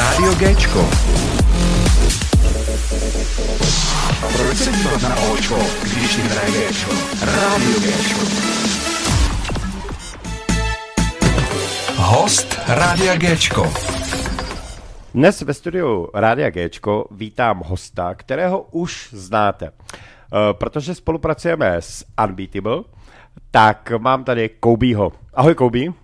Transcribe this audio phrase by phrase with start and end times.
[0.00, 0.88] Rádio Géčko.
[4.36, 6.90] Proč se dívat na Očko, když jim hraje Géčko?
[7.22, 8.20] Rádio Géčko.
[11.96, 13.72] Host Rádia Géčko.
[15.14, 19.70] Dnes ve studiu Rádia Géčko vítám hosta, kterého už znáte.
[19.70, 22.82] Uh, protože spolupracujeme s Unbeatable,
[23.50, 25.12] tak mám tady Koubího.
[25.34, 25.94] Ahoj Koubí.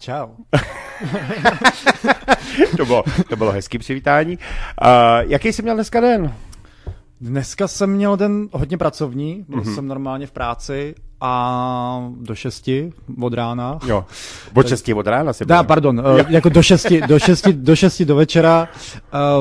[0.00, 0.28] Čau.
[2.76, 4.38] to, bylo, to bylo hezký přivítání.
[4.82, 4.88] Uh,
[5.30, 6.34] jaký jsi měl dneska den?
[7.20, 9.74] Dneska jsem měl den hodně pracovní, byl mm-hmm.
[9.74, 12.70] jsem normálně v práci a do 6
[13.20, 13.78] od rána.
[13.86, 14.04] Jo,
[14.54, 18.02] od 6 od rána si Dá, pardon, uh, jako do 6, do 6, do 6
[18.02, 18.68] do večera,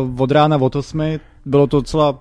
[0.03, 2.19] uh, od rána od 8, bylo to docela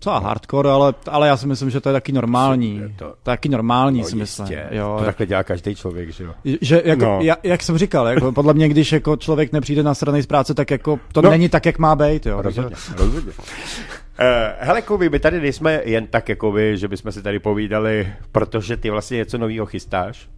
[0.00, 2.76] Docela hardcore, ale, ale já si myslím, že to je taky normální.
[2.76, 4.46] Je to, taky normální, no, si myslím.
[4.70, 6.34] Jo, to takhle dělá každý člověk, že jo.
[6.60, 7.18] Že jako, no.
[7.20, 10.54] jak, jak, jsem říkal, jako, podle mě, když jako člověk nepřijde na strany z práce,
[10.54, 11.30] tak jako to no.
[11.30, 12.26] není tak, jak má být.
[12.26, 12.42] Jo.
[12.42, 13.32] Rozhodně, rozhodně.
[13.32, 14.26] Uh,
[14.58, 18.90] hele, Kuby, my tady nejsme jen tak, jakoby, že bychom si tady povídali, protože ty
[18.90, 20.28] vlastně něco nového chystáš.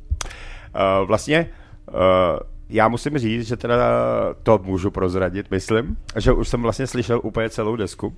[0.75, 1.49] Uh, vlastně
[1.89, 1.97] uh,
[2.69, 3.77] já musím říct, že teda
[4.43, 8.15] to můžu prozradit, myslím, že už jsem vlastně slyšel úplně celou desku.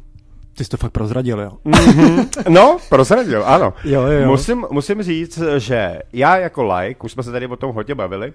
[0.56, 1.50] Ty jsi to fakt prozradil, jo?
[1.64, 2.28] Mm-hmm.
[2.48, 3.74] No, prozradil, ano.
[3.84, 4.28] Jo, jo.
[4.28, 8.32] Musím, musím říct, že já jako like, už jsme se tady o tom hodně bavili,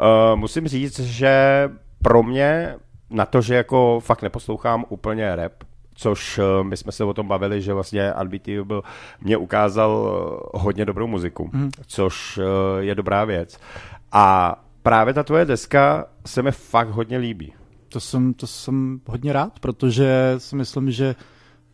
[0.00, 1.70] uh, musím říct, že
[2.02, 2.74] pro mě
[3.10, 5.52] na to, že jako fakt neposlouchám úplně rap,
[5.94, 8.82] což uh, my jsme se o tom bavili, že vlastně Unbeatable
[9.20, 11.70] mě ukázal uh, hodně dobrou muziku, mm.
[11.86, 12.44] což uh,
[12.78, 13.58] je dobrá věc.
[14.12, 17.52] A právě ta tvoje deska se mi fakt hodně líbí.
[17.88, 21.14] To jsem, to jsem hodně rád, protože si myslím, že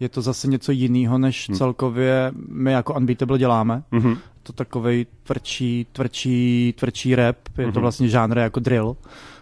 [0.00, 1.58] je to zase něco jiného, než hmm.
[1.58, 3.82] celkově my jako Unbeatable děláme.
[3.92, 4.16] Hmm.
[4.42, 7.72] To takový tvrdší, tvrdší, tvrdší rap, je hmm.
[7.72, 8.96] to vlastně žánr jako drill,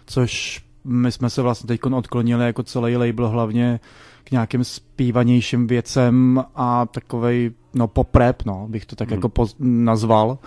[0.05, 3.79] což my jsme se vlastně teď odklonili jako celý label hlavně
[4.23, 9.17] k nějakým zpívanějším věcem a takovej, no pop rap, no, bych to tak hmm.
[9.17, 10.37] jako poz- nazval.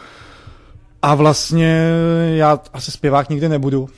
[1.03, 1.91] A vlastně
[2.35, 3.89] já asi zpěvák nikdy nebudu.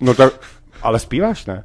[0.00, 0.40] No tak,
[0.82, 1.64] ale zpíváš, ne?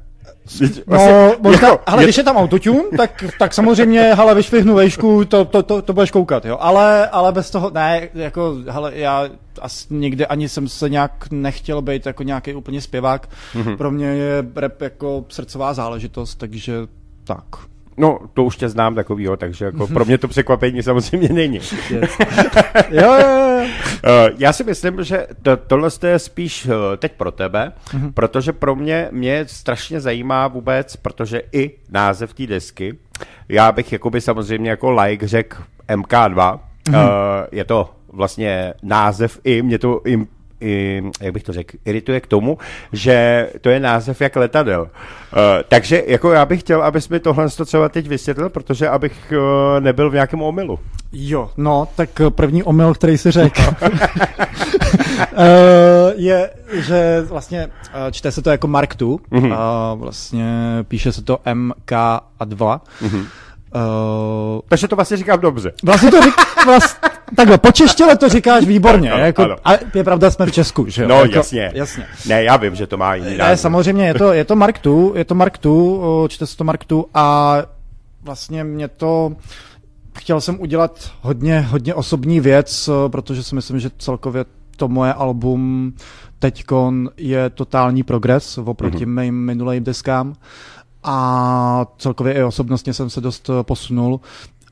[0.60, 2.06] No, vlastně, možná, jako, ale je...
[2.06, 6.10] když je tam autotune, tak, tak samozřejmě, hele, vyšvihnu vejšku, to, to, to, to budeš
[6.10, 6.56] koukat, jo.
[6.60, 9.28] Ale, ale bez toho, ne, jako, hele, já
[9.60, 13.28] asi nikdy ani jsem se nějak nechtěl být jako nějaký úplně zpěvák.
[13.54, 13.76] Mm-hmm.
[13.76, 16.74] Pro mě je rap jako srdcová záležitost, takže
[17.24, 17.44] tak.
[17.96, 21.56] No, to už tě znám takovýho, takže jako pro mě to překvapení samozřejmě není.
[21.56, 21.74] Yes.
[22.90, 23.66] jo, jo, jo.
[24.04, 28.12] Eh, já si myslím, že to, tohle je spíš eh, teď pro tebe, mm-hmm.
[28.12, 32.98] protože pro mě mě strašně zajímá vůbec, protože i název té desky,
[33.48, 37.04] já bych jakoby samozřejmě jako like řekl MK2, mm-hmm.
[37.04, 37.10] uh,
[37.52, 40.26] je to vlastně název i, mě to im,
[41.20, 42.58] jak bych to řekl, irituje k tomu,
[42.92, 44.80] že to je název jak letadel.
[44.82, 44.88] Uh,
[45.68, 50.10] takže jako já bych chtěl, abys mi tohle třeba teď vysvětlil, protože abych uh, nebyl
[50.10, 50.78] v nějakém omylu.
[51.12, 53.88] Jo, no, tak první omyl, který si řekl, uh,
[56.14, 57.68] je, že vlastně
[58.10, 59.92] čte se to jako Mark II, mm-hmm.
[59.92, 60.44] uh, vlastně
[60.88, 62.80] píše se to MK a 2.
[63.02, 63.26] Mm-hmm.
[63.74, 65.72] Uh, Takže to vlastně říkám dobře.
[65.84, 66.34] Vlastně to řík,
[66.66, 69.12] vlastně, takhle, po češtile to říkáš výborně.
[69.12, 69.56] Ano, jako, ano.
[69.64, 71.08] A je pravda, jsme v Česku, že jo?
[71.08, 71.70] No, jako, jasně.
[71.74, 72.06] jasně.
[72.26, 75.10] Ne, já vím, že to má jiný Ne, samozřejmě, je to, je to Mark II,
[75.14, 77.56] je to Mark II, čte se to Mark II a
[78.22, 79.32] vlastně mě to,
[80.18, 84.44] chtěl jsem udělat hodně, hodně osobní věc, protože si myslím, že celkově
[84.76, 85.92] to moje album
[86.38, 89.20] teďkon je totální progres oproti mm-hmm.
[89.20, 90.34] mým minulým deskám
[91.02, 94.20] a celkově i osobnostně jsem se dost posunul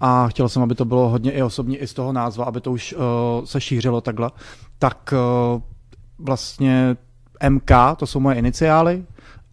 [0.04, 2.72] a chtěl jsem, aby to bylo hodně i osobní i z toho názva, aby to
[2.72, 3.00] už uh,
[3.44, 4.30] se šířilo takhle.
[4.78, 5.14] Tak
[5.54, 5.62] uh,
[6.18, 6.96] vlastně
[7.48, 9.04] MK, to jsou moje iniciály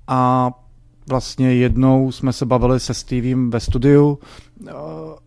[0.08, 0.52] a
[1.10, 4.20] vlastně jednou jsme se bavili se Stevem ve studiu
[4.62, 4.70] uh,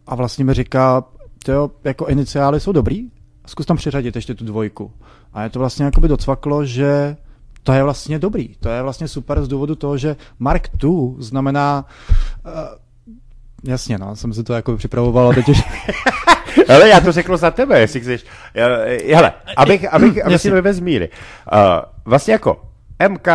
[0.06, 1.04] a vlastně mi říká,
[1.48, 3.08] jo, jako iniciály jsou dobrý,
[3.46, 4.92] zkus tam přiřadit ještě tu dvojku.
[5.32, 7.16] A je to vlastně jakoby docvaklo, že
[7.62, 8.48] to je vlastně dobrý.
[8.60, 11.84] To je vlastně super z důvodu toho, že Mark II znamená
[12.46, 12.82] uh,
[13.64, 15.62] Jasně, no, jsem si to jako připravoval a teď už...
[16.68, 18.24] Hele, já to řeknu za tebe, jestli chceš.
[19.14, 21.08] Hele, abych, abych, abych si to bez míry.
[21.52, 21.58] Uh,
[22.04, 22.60] vlastně jako
[23.08, 23.28] MK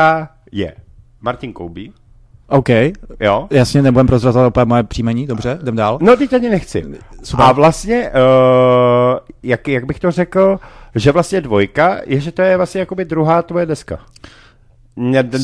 [0.52, 0.76] je
[1.22, 1.94] Martin Koubí.
[2.48, 2.70] OK.
[3.20, 3.48] Jo.
[3.52, 6.00] Jasně, nebudem prozrazovat opět moje příjmení, dobře, jdem dál.
[6.02, 6.86] No, teď ani nechci.
[7.24, 7.46] Super.
[7.46, 10.60] A vlastně, uh, jak, jak bych to řekl,
[10.96, 14.00] že vlastně dvojka je, že to je vlastně jakoby druhá tvoje deska.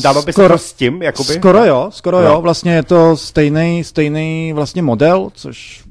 [0.02, 1.32] Dalo by skoro, se to s tím, jakoby?
[1.34, 2.26] Skoro jo, skoro no.
[2.28, 5.84] jo, vlastně je to stejný, stejný vlastně model, což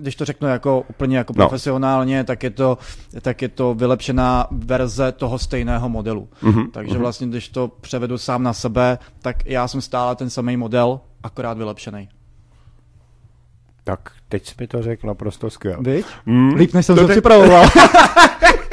[0.00, 1.36] když to řeknu jako úplně jako No.
[1.36, 2.78] profesionálně, tak je to,
[3.22, 6.28] tak je to vylepšená verze toho stejného modelu.
[6.42, 10.56] Mhm, Takže vlastně, když to převedu sám na sebe, tak já jsem stále ten samý
[10.56, 12.08] model, akorát vylepšený.
[13.84, 15.78] Tak teď jsi mi to řekl naprosto skvěle.
[15.80, 16.04] Víš?
[16.26, 17.66] Mm, Líp, než jsem to se připravoval.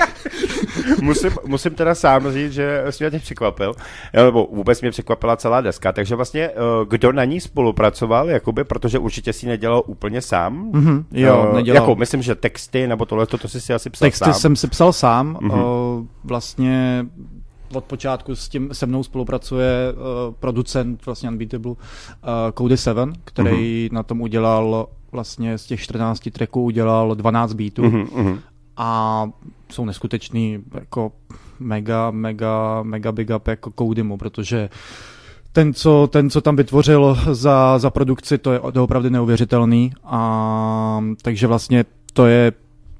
[1.02, 3.74] musím, musím teda sám říct, že jsi mě překvapil,
[4.14, 6.54] nebo vůbec mě překvapila celá deska, takže vlastně eh,
[6.90, 10.70] kdo na ní spolupracoval, jakoby, protože určitě si nedělal úplně sám.
[10.74, 11.82] Mhm, jo, Eh, nedělal.
[11.84, 14.34] Jako, myslím, že texty nebo tohle, to, to jsi si asi psal Texty sám.
[14.34, 15.52] jsem si psal sám, Mhm.
[15.52, 16.08] mm-hmm.
[16.24, 17.06] vlastně
[17.74, 21.78] od počátku s tím se mnou spolupracuje uh, producent vlastně Unbeatable uh,
[22.58, 23.58] Cody Seven, který Mhm.
[23.60, 23.94] mm-hmm.
[23.94, 28.40] na tom udělal vlastně z těch 14 tracků udělal 12 beatů Mhm, mhm.
[28.78, 29.24] a
[29.72, 31.12] jsou neskutečný jako
[31.60, 34.70] mega, mega, mega big up jako Codymu, protože
[35.54, 39.92] ten co, ten, co tam vytvořil za, za produkci, to je opravdu neuvěřitelný.
[40.04, 42.52] A, takže vlastně to je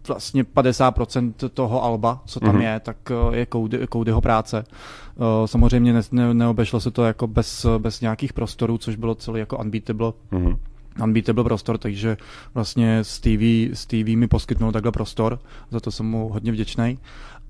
[0.08, 2.58] vlastně 50% toho alba, co tam Mhm.
[2.62, 2.74] mm-hmm.
[2.74, 4.64] je, tak eh, je Cody, Codyho práce.
[4.68, 9.40] Eh, Samozřejmě ne, ne, neobešlo se to jako bez, bez nějakých prostorů, což bylo celý
[9.40, 10.56] jako unbeatable Mhm.
[11.04, 12.18] Unbeatable prostor, takže
[12.54, 15.40] vlastně Stevie, Stevie mi poskytnul takhle prostor,
[15.72, 17.00] za to jsem mu hodně vděčný.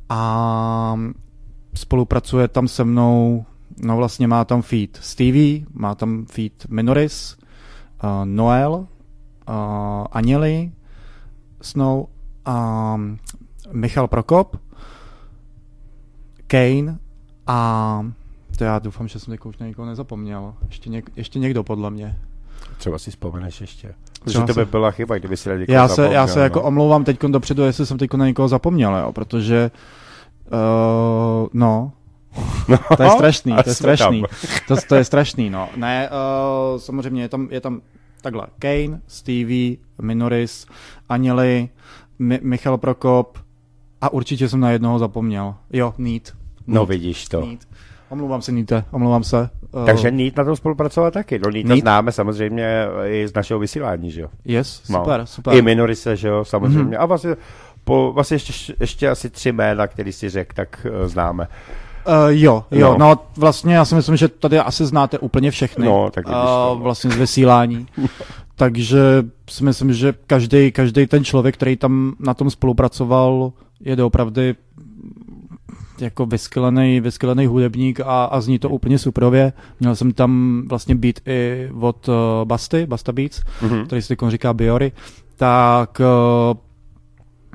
[0.10, 1.00] A
[1.74, 3.46] spolupracuje tam se mnou,
[3.84, 7.38] no vlastně má tam feed Stevie, má tam feed Minoris,
[8.04, 8.86] uh, Noel, uh,
[10.12, 10.72] Aněli,
[11.62, 12.06] Snow,
[12.48, 13.18] um,
[13.72, 14.58] Michal Prokop,
[16.48, 17.00] Kane
[17.48, 18.06] a
[18.58, 20.54] to já doufám, že jsem teď už na nikoho nezapomněl.
[20.68, 22.20] Ještě, něk, ještě někdo podle mě.
[22.82, 23.94] Třeba si vzpomeneš ještě.
[24.20, 26.44] Protože Třeba to by byla chyba, kdyby si někoho Já se, zapomněl, já se no.
[26.44, 29.72] jako omlouvám teď dopředu, jestli jsem teď na někoho zapomněl, jo, protože
[30.52, 31.92] uh, no,
[32.68, 34.24] no, to je strašný, to je strašný.
[34.68, 35.70] To, to je strašný, no.
[35.76, 37.82] Ne, uh, samozřejmě je tam, je tam
[38.22, 40.66] takhle, Kane, Stevie, Minoris,
[41.10, 41.70] Aněli,
[42.20, 43.38] Mi- Michal Prokop
[44.02, 45.56] a určitě jsem na jednoho zapomněl.
[45.74, 46.34] Jo, Need.
[46.68, 47.42] No vidíš to.
[47.42, 47.68] Need.
[48.10, 49.50] Omlouvám se, Níte, omlouvám se.
[49.72, 51.40] Uh, Takže Nít na tom spolupracoval taky.
[51.40, 54.28] No Nít známe samozřejmě i z našeho vysílání, že jo?
[54.46, 55.00] Yes, No.
[55.00, 55.54] super, super.
[55.56, 56.84] I Minorise, že jo, samozřejmě.
[56.84, 56.96] Mhm.
[57.00, 57.36] A vlastně,
[57.84, 61.48] po, vlastně ještě, ještě asi tři jména, který si řekl, tak uh, známe.
[62.08, 62.98] Uh, jo, jo, No.
[62.98, 63.20] no.
[63.38, 65.86] vlastně já si myslím, že tady asi znáte úplně všechny.
[65.86, 66.80] No, tak to, uh, no.
[66.82, 67.88] Vlastně z vysílání.
[68.56, 69.00] Takže
[69.50, 74.56] si myslím, že každý, každý ten člověk, který tam na tom spolupracoval, je doopravdy
[76.02, 79.54] jako vyskylený, vyskylený hudebník a, a zní to úplně suprově.
[79.80, 83.86] Měl jsem tam vlastně beat i od uh, Basty, Basta Beats, Mhm.
[83.86, 84.92] který se říká Biory,
[85.36, 86.58] tak uh,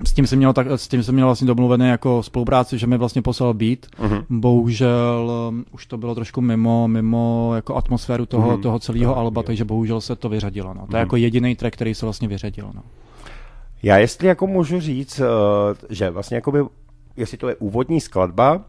[0.04, 2.98] s tím jsem měl, tak, s tím jsem měl vlastně domluvený jako spolupráci, že mi
[2.98, 3.78] vlastně poslal beat.
[4.02, 4.40] Mhm.
[4.40, 8.62] Bohužel um, už to bylo trošku mimo, mimo jako atmosféru toho, Mhm.
[8.62, 10.68] toho celého To alba, takže bohužel se to vyřadilo.
[10.74, 10.80] No.
[10.80, 10.94] To Mhm.
[10.96, 12.70] je jako jediný track, který se vlastně vyřadil.
[12.74, 12.82] No.
[13.82, 15.20] Já jestli jako můžu říct,
[15.90, 16.58] že vlastně jakoby,
[17.16, 18.60] jestli to je úvodní skladba,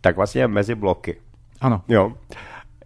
[0.00, 1.20] tak vlastně mezi bloky.
[1.60, 1.82] Ano.
[1.88, 2.12] Jo.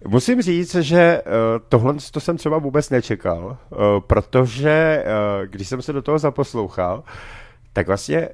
[0.09, 1.33] Musím říct, že uh,
[1.69, 7.05] tohle to jsem třeba vůbec nečekal, uh, protože uh, když jsem se do toho zaposlouchal,
[7.73, 8.29] tak vlastně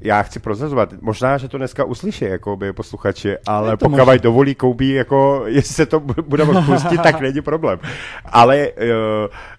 [0.00, 4.18] já chci prozrazovat, možná, že to dneska uslyší jako by posluchači, ale pokud možné.
[4.18, 7.78] dovolí Koubí, jako jestli se to bu- bude moct pustit, tak není problém.
[8.24, 8.68] Ale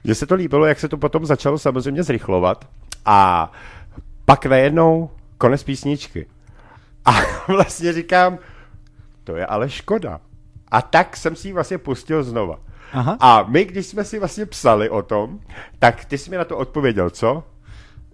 [0.04, 2.66] mně se to líbilo, jak se to potom začalo samozřejmě zrychlovat
[3.06, 3.52] a
[4.26, 6.26] pak najednou konec písničky.
[7.08, 7.12] A
[7.48, 8.38] vlastně říkám,
[9.24, 10.20] to je ale škoda.
[10.72, 12.60] A tak jsem si ji vlastně pustil znova.
[12.94, 13.18] Aha.
[13.20, 15.40] A my, když jsme si vlastně psali o tom,
[15.80, 17.44] tak ty jsi mi na to odpověděl, co?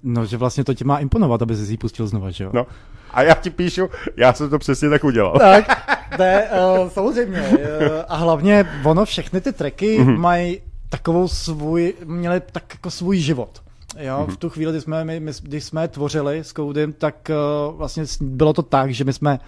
[0.03, 2.49] No, že vlastně to tě má imponovat, aby si ji pustil znova, že jo?
[2.53, 2.67] No.
[3.11, 5.33] A já ti píšu, já jsem to přesně tak udělal.
[5.39, 5.65] Tak,
[6.19, 6.49] ne,
[6.81, 7.41] uh, samozřejmě.
[7.41, 7.57] Uh,
[8.07, 10.07] a hlavně ono, všechny ty tracky Mhm.
[10.09, 10.19] mm-hmm.
[10.19, 13.62] mají takovou svůj, měli tak jako svůj život.
[13.99, 14.31] Jo, Mhm.
[14.35, 17.31] v tu chvíli, kdy jsme, my, my, když jsme tvořili s Codym, tak
[17.69, 19.39] uh, vlastně bylo to tak, že my jsme,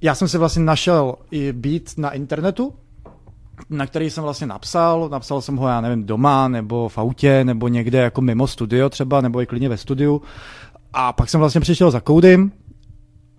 [0.00, 2.74] já jsem si vlastně našel i beat na internetu,
[3.70, 7.68] na který jsem vlastně napsal, napsal jsem ho, já nevím, doma, nebo v autě, nebo
[7.68, 10.22] někde jako mimo studio třeba, nebo i klidně ve studiu.
[10.92, 12.52] A pak jsem vlastně přišel za Codym,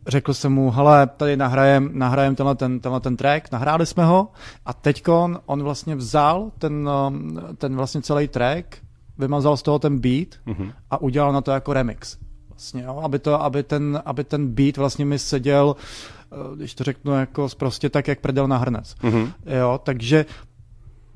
[0.07, 4.27] řekl jsem mu, hele, tady nahrajem, nahrajem tenhle ten, tenhle ten track, nahráli jsme ho
[4.65, 8.77] a teďkon on vlastně vzal ten, um, ten vlastně celý track,
[9.17, 10.71] vymazal z toho ten beat Mhm.
[10.91, 12.17] a udělal na to jako remix.
[12.49, 15.75] Vlastně, jo, aby, to, aby, ten, aby ten beat vlastně mi seděl,
[16.31, 18.95] eh, když to řeknu jako prostě tak, jak prdel na hrnec.
[19.03, 19.31] Mhm.
[19.59, 20.25] Jo, takže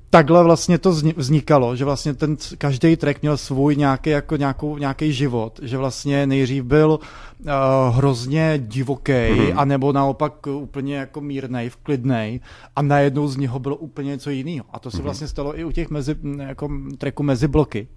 [0.10, 4.78] takhle vlastně to zni- vznikalo, že vlastně ten každý track měl svůj nějaký, jako nějakou,
[4.78, 7.50] nějaký život, že vlastně nejdřív byl uh,
[7.96, 9.40] hrozně divoký, Mhm.
[9.40, 9.54] mm-hmm.
[9.60, 12.40] anebo naopak úplně jako mírnej, vklidnej
[12.76, 14.66] a najednou z něho bylo úplně něco jiného.
[14.74, 15.04] A to se Mhm.
[15.04, 17.88] vlastně stalo i u těch mezi, jako tracků mezi bloky.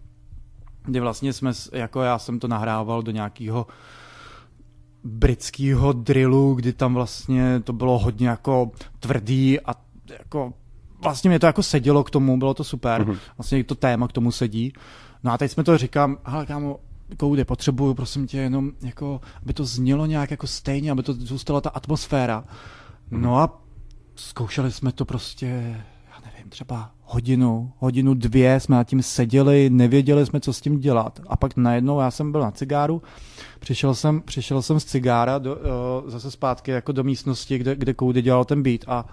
[0.84, 3.66] kdy vlastně jsme, jako já jsem to nahrával do nějakého
[5.04, 9.74] britského drillu, kdy tam vlastně to bylo hodně jako tvrdý a
[10.18, 10.52] jako
[11.02, 13.18] vlastně mě to jako sedělo k tomu, bylo to super, mm-hmm.
[13.38, 14.72] vlastně to téma k tomu sedí.
[15.24, 16.80] No a teď jsme to říkám, ale kámo,
[17.16, 21.60] Koudy, potřebuju, prosím tě, jenom jako, aby to znělo nějak jako stejně, aby to zůstala
[21.60, 22.44] ta atmosféra.
[23.10, 23.62] No a
[24.14, 25.46] zkoušeli jsme to prostě,
[26.10, 30.80] já nevím, třeba hodinu, hodinu, dvě jsme nad tím seděli, nevěděli jsme, co s tím
[30.80, 31.20] dělat.
[31.28, 33.02] A pak najednou já jsem byl na cigáru,
[33.60, 37.94] přišel jsem, přišel jsem z cigára do, uh, zase zpátky jako do místnosti, kde, kde
[37.94, 39.06] Koudy dělal ten beat a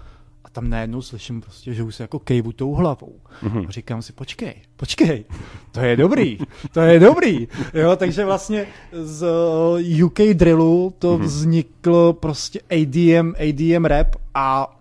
[0.48, 3.20] a tam najednou slyším prostě, že už se jako kejvu tou hlavou.
[3.42, 3.68] Mm-hmm.
[3.68, 5.24] A říkám si, počkej, počkej,
[5.72, 6.38] to je dobrý,
[6.72, 7.48] to je dobrý.
[7.74, 11.22] Jo, takže vlastně z uh, UK drillu to mm-hmm.
[11.22, 14.74] vzniklo prostě ADM, ADM rap a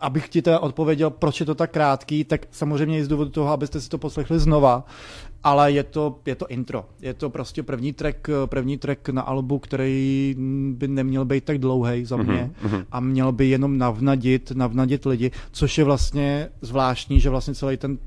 [0.00, 3.48] abych ti teda odpověděl, proč je to tak krátký, tak samozřejmě i z důvodu toho,
[3.48, 4.84] abyste si to poslechli znova,
[5.44, 6.84] ale je to, je to intro.
[7.00, 10.34] Je to prostě první track, první track na albu, který
[10.72, 12.84] by neměl být tak dlouhý za mě mm-hmm.
[12.92, 17.98] a měl by jenom navnadit, navnadit lidi, což je vlastně zvláštní, že vlastně celý ten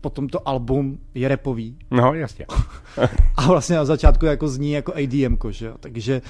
[0.00, 1.76] potom to album je repový.
[1.90, 2.46] No, jasně.
[3.36, 5.74] a vlastně na začátku jako zní jako ADM, že jo?
[5.80, 6.22] takže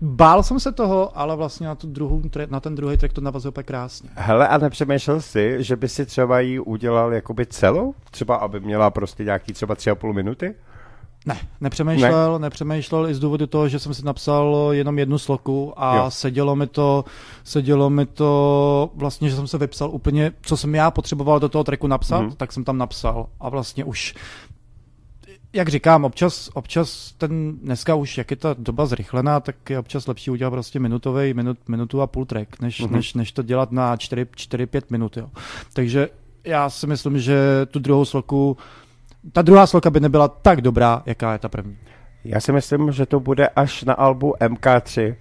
[0.00, 3.50] Bál jsem se toho, ale vlastně na, tu druhou, na ten druhý track to navazuje
[3.50, 4.10] úplně krásně.
[4.14, 7.94] Hele, a nepřemýšlel jsi, že by si třeba ji udělal jakoby celou?
[8.10, 10.54] Třeba, aby měla prostě nějaký třeba tři a půl minuty?
[11.26, 12.38] Ne, nepřemýšlel, ne.
[12.38, 16.10] nepřemýšlel i z důvodu toho, že jsem si napsal jenom jednu sloku a jo.
[16.10, 17.04] sedělo mi to,
[17.44, 21.64] sedělo mi to vlastně, že jsem se vypsal úplně, co jsem já potřeboval do toho
[21.64, 22.30] tracku napsat, mm.
[22.30, 24.14] tak jsem tam napsal a vlastně už
[25.52, 30.06] jak říkám, občas, občas ten, dneska už, jak je ta doba zrychlená, tak je občas
[30.06, 32.90] lepší udělat prostě minutový, minut, minutu a půl track, než, mm-hmm.
[32.90, 35.30] než, než to dělat na 4-5 minut, jo.
[35.72, 36.08] Takže
[36.44, 38.56] já si myslím, že tu druhou sloku,
[39.32, 41.76] ta druhá sloka by nebyla tak dobrá, jaká je ta první.
[42.24, 45.16] Já si myslím, že to bude až na albu MK3.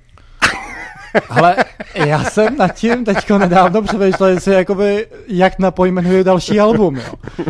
[1.30, 1.56] Ale
[1.96, 6.96] já jsem nad tím teďko nedávno přemýšlel, jestli jakoby, jak napojmenuju další album.
[6.96, 7.14] Jo.
[7.44, 7.48] Uh,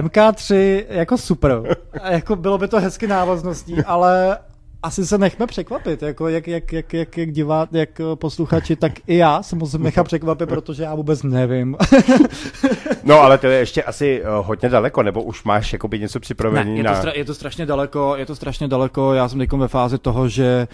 [0.00, 1.76] MK3 jako super.
[2.04, 4.38] Jako bylo by to hezky návazností, ale
[4.86, 9.16] asi se nechme překvapit, jako jak, jak, jak, jak, jak divát, jak posluchači, tak i
[9.16, 11.76] já se musím nechat překvapit, protože já vůbec nevím.
[13.04, 16.70] no, ale to je ještě asi uh, hodně daleko, nebo už máš jakoby něco připravený
[16.70, 16.94] ne, je na...
[16.94, 19.98] To stra- je to strašně daleko, je to strašně daleko, já jsem teď ve fázi
[19.98, 20.68] toho, že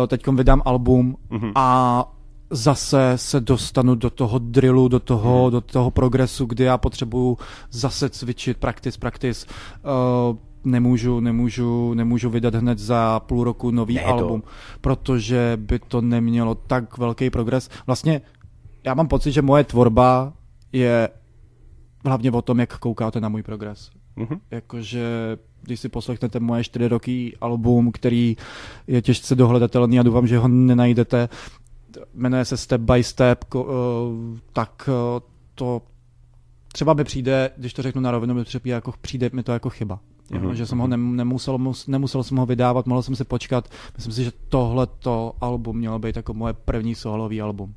[0.00, 1.52] uh, teď vydám album mm-hmm.
[1.54, 2.04] a
[2.50, 5.50] zase se dostanu do toho drillu, do toho, hmm.
[5.50, 7.38] do toho progresu, kdy já potřebuju
[7.70, 9.46] zase cvičit, practice, practice.
[10.30, 14.48] Uh, nemůžu, nemůžu, nemůžu vydat hned za půl roku nový ne, album, to.
[14.80, 17.70] protože by to nemělo tak velký progres.
[17.86, 18.20] Vlastně
[18.84, 20.32] já mám pocit, že moje tvorba
[20.72, 21.08] je
[22.04, 23.90] hlavně o tom, jak koukáte na můj progres.
[24.16, 24.40] Mm-hmm.
[24.50, 28.36] Jakože když si poslechnete moje čtyři roky album, který
[28.86, 31.28] je těžce dohledatelný a doufám, že ho nenajdete,
[32.14, 33.44] jmenuje se Step by Step,
[34.52, 34.90] tak
[35.54, 35.82] to
[36.72, 39.70] třeba mi přijde, když to řeknu na rovinu, mi přijde, jako, přijde mi to jako
[39.70, 40.00] chyba.
[40.30, 40.52] Mm-hmm.
[40.52, 43.68] že jsem ho nemusel, nemusel jsem ho vydávat, mohl jsem si počkat.
[43.96, 47.74] Myslím si, že tohle to album mělo být jako moje první solový album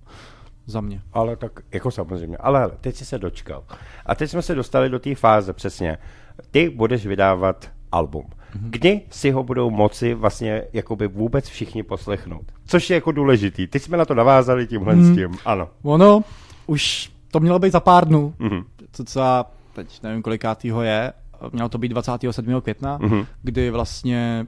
[0.65, 1.01] za mě.
[1.13, 2.38] Ale tak jako samozřejmě.
[2.38, 3.63] Ale hele, teď jsi se dočkal.
[4.05, 5.98] A teď jsme se dostali do té fáze přesně.
[6.51, 8.24] Ty budeš vydávat album.
[8.24, 8.70] Mm-hmm.
[8.70, 12.46] Kdy si ho budou moci vlastně jakoby vůbec všichni poslechnout?
[12.65, 13.67] Což je jako důležitý.
[13.67, 15.13] Teď jsme na to navázali tímhle mm.
[15.13, 15.38] s tím.
[15.46, 15.70] Ano.
[15.84, 16.24] Ono,
[16.67, 18.34] už to mělo být za pár dnů.
[18.39, 18.63] Mm-hmm.
[18.91, 21.13] Co třeba, teď nevím kolikátýho je,
[21.51, 22.62] mělo to být 27.
[22.62, 23.25] května, mm-hmm.
[23.41, 24.48] kdy vlastně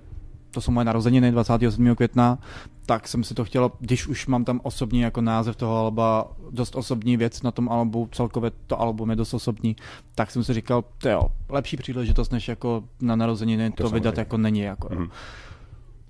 [0.53, 1.95] to jsou moje narozeniny 27.
[1.95, 2.37] května,
[2.85, 6.75] tak jsem si to chtěl, když už mám tam osobní jako název toho alba, dost
[6.75, 9.75] osobní věc na tom albu, celkově to album je dost osobní,
[10.15, 14.17] tak jsem si říkal, to jo, lepší příležitost, než jako na narozeniny to, to vydat
[14.17, 14.59] jako není.
[14.59, 15.09] Jako, mm.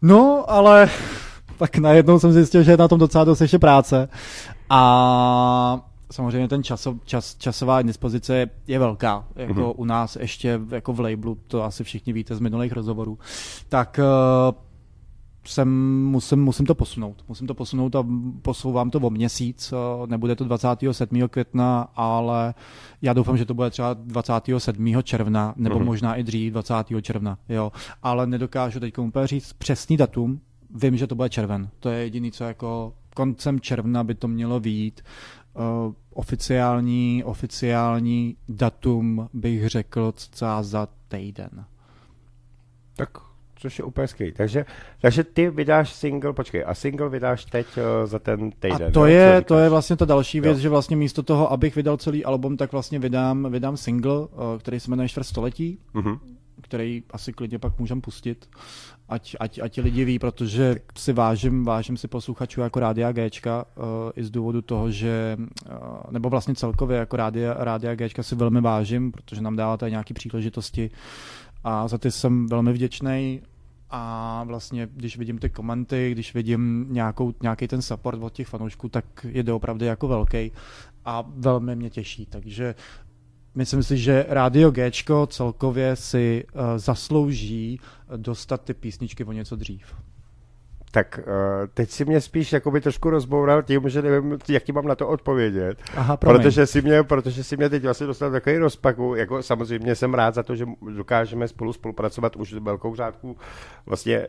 [0.01, 0.89] No, ale
[1.57, 4.09] tak najednou jsem zjistil, že je na tom docela dost ještě práce
[4.69, 9.74] a samozřejmě ten časo, čas, časová dispozice je, je velká, jako mm-hmm.
[9.77, 13.19] u nás ještě jako v labelu, to asi všichni víte z minulých rozhovorů,
[13.69, 14.55] tak uh,
[15.45, 15.69] jsem,
[16.05, 17.24] musím, musím to posunout.
[17.27, 18.05] Musím to posunout a
[18.41, 19.74] posouvám to o měsíc.
[20.05, 21.27] Nebude to 27.
[21.27, 22.53] května, ale
[23.01, 25.03] já doufám, že to bude třeba 27.
[25.03, 25.86] června, nebo mm-hmm.
[25.86, 26.75] možná i dřív 20.
[27.01, 27.38] června.
[27.50, 27.72] Jo.
[28.03, 30.39] Ale nedokážu teď úplně říct přesný datum.
[30.75, 31.69] Vím, že to bude červen.
[31.79, 35.01] To je jediný, co jako koncem června by to mělo výjít.
[35.55, 41.65] Uh, oficiální, oficiální datum bych řekl cca za týden.
[42.95, 43.10] Tak
[43.63, 44.33] což je úplně skvělý.
[44.33, 44.65] Takže,
[45.01, 48.88] takže ty vydáš single, počkej, a single vydáš teď uh, za ten týden.
[48.88, 50.62] A to, je, to je vlastně ta další věc, jo.
[50.62, 54.27] že vlastně místo toho, abych vydal celý album, tak vlastně vydám, vydám single, uh,
[54.60, 55.79] který se jmenuje Čtvrt století.
[55.95, 56.19] Uh-huh.
[56.62, 58.50] který asi klidně pak můžem pustit,
[59.10, 63.83] ať, ať, ať lidi ví, protože si vážím, vážím si posluchačů jako Rádia Gčka uh,
[64.15, 68.62] i z důvodu toho, že, uh, nebo vlastně celkově jako Rádia, Rádia Gčka si velmi
[68.62, 70.89] vážím, protože nám dává tady nějaké příležitosti
[71.63, 73.41] a za ty jsem velmi vděčný
[73.89, 76.88] a vlastně, když vidím ty komenty, když vidím
[77.41, 80.51] nějaký ten support od těch fanoušků, tak je opravdu jako velký
[81.05, 82.75] a velmi mě těší, takže
[83.55, 84.91] myslím si, že Radio G
[85.27, 87.79] celkově si uh, zaslouží
[88.15, 89.95] dostat ty písničky o něco dřív.
[90.91, 94.88] Tak uh, teď si mě spíš jakoby trošku rozboural tím, že nevím, jak ti mám
[94.88, 95.77] na to odpovědět.
[95.95, 99.15] Aha, protože si mě, protože si mě teď vlastně dostal takový rozpaku.
[99.15, 103.38] Jako samozřejmě jsem rád za to, že dokážeme spolu spolupracovat už velkou řádku
[103.86, 104.27] vlastně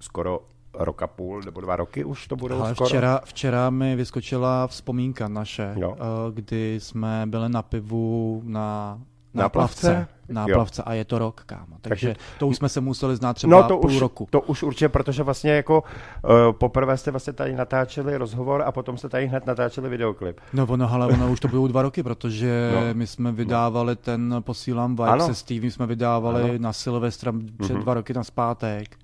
[0.00, 0.40] skoro
[0.78, 2.88] rok a půl nebo dva roky už to budou Ale skoro.
[2.88, 5.96] Včera, včera mi vyskočila vzpomínka naše, jo.
[5.96, 8.98] Eh, kdy jsme byli na pivu na
[9.34, 10.08] na plavce.
[10.28, 11.76] Na plavce a je to rok, kámo.
[11.80, 14.26] Takže, Takže to už jsme se museli znát třeba no, to půl už, roku.
[14.30, 15.82] To už určitě, protože vlastně jako
[16.24, 20.40] uh, poprvé jste vlastně tady natáčeli rozhovor a potom jste tady hned natáčeli videoklip.
[20.52, 22.80] No ono, ale ono už to bylo dva roky, protože no.
[22.94, 23.96] my jsme vydávali no.
[23.96, 25.26] ten Posílám Vibe ano.
[25.26, 26.52] se Stevem, jsme vydávali ano.
[26.58, 27.82] na Silvestra před mm-hmm.
[27.82, 28.96] dva roky na zpátek.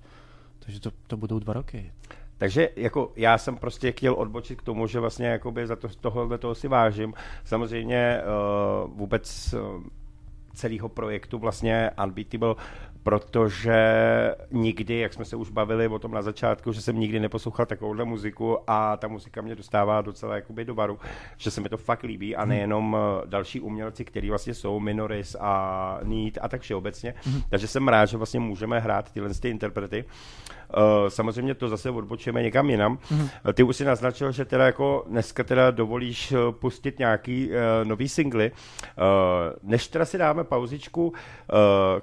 [0.65, 1.91] Takže to, to budou dva roky.
[2.37, 6.37] Takže jako já jsem prostě chtěl odbočit k tomu, že vlastně jakoby za to, tohohle
[6.37, 7.13] toho si vážím.
[7.43, 9.83] Samozřejmě uh, vůbec uh,
[10.53, 12.55] celého projektu vlastně Unbeatable,
[13.03, 13.75] protože
[14.51, 18.05] nikdy, jak jsme se už bavili o tom na začátku, že jsem nikdy neposlouchal takovouhle
[18.05, 20.99] muziku a ta muzika mě dostává docela jakoby do baru,
[21.37, 25.35] že se mi to fakt líbí a nejenom eh, další umělci, kteří vlastně jsou Minoris
[25.39, 27.13] a Need a tak všeobecně.
[27.23, 27.43] Mm-hmm.
[27.49, 30.05] Takže jsem rád, že vlastně můžeme hrát tyhle ty interprety.
[30.77, 32.97] Uh, samozřejmě to zase odbočujeme někam jinam.
[32.97, 33.53] Mm-hmm.
[33.53, 37.51] Ty už si naznačil, že teda jako dneska teda dovolíš pustit nějaký
[37.83, 38.51] nový singly.
[39.63, 41.13] Než teda si dáme pauzičku,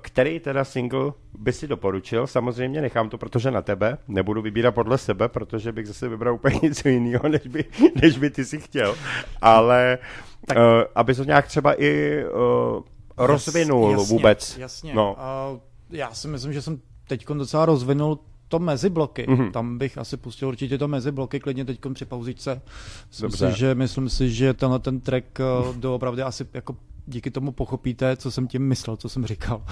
[0.00, 2.26] který teda single by si doporučil?
[2.26, 3.98] Samozřejmě nechám to, protože na tebe.
[4.08, 7.64] Nebudu vybírat podle sebe, protože bych zase vybral úplně něco jiného, než by,
[8.02, 8.94] než by ty si chtěl.
[9.40, 9.98] Ale
[10.46, 10.56] tak.
[10.56, 10.62] uh,
[10.94, 12.82] aby to nějak třeba i uh,
[13.16, 14.58] rozvinul jasně, vůbec.
[14.58, 14.94] Jasně.
[14.94, 15.16] No.
[15.52, 15.58] Uh,
[15.90, 19.26] já si myslím, že jsem teď docela rozvinul to mezi bloky.
[19.28, 19.50] Mm-hmm.
[19.50, 22.62] Tam bych asi pustil určitě to mezi bloky, klidně teď při pauzičce.
[23.08, 26.76] Myslím si, že, myslím si, že tenhle ten track uh, doopravdy asi jako
[27.08, 29.62] díky tomu pochopíte, co jsem tím myslel, co jsem říkal.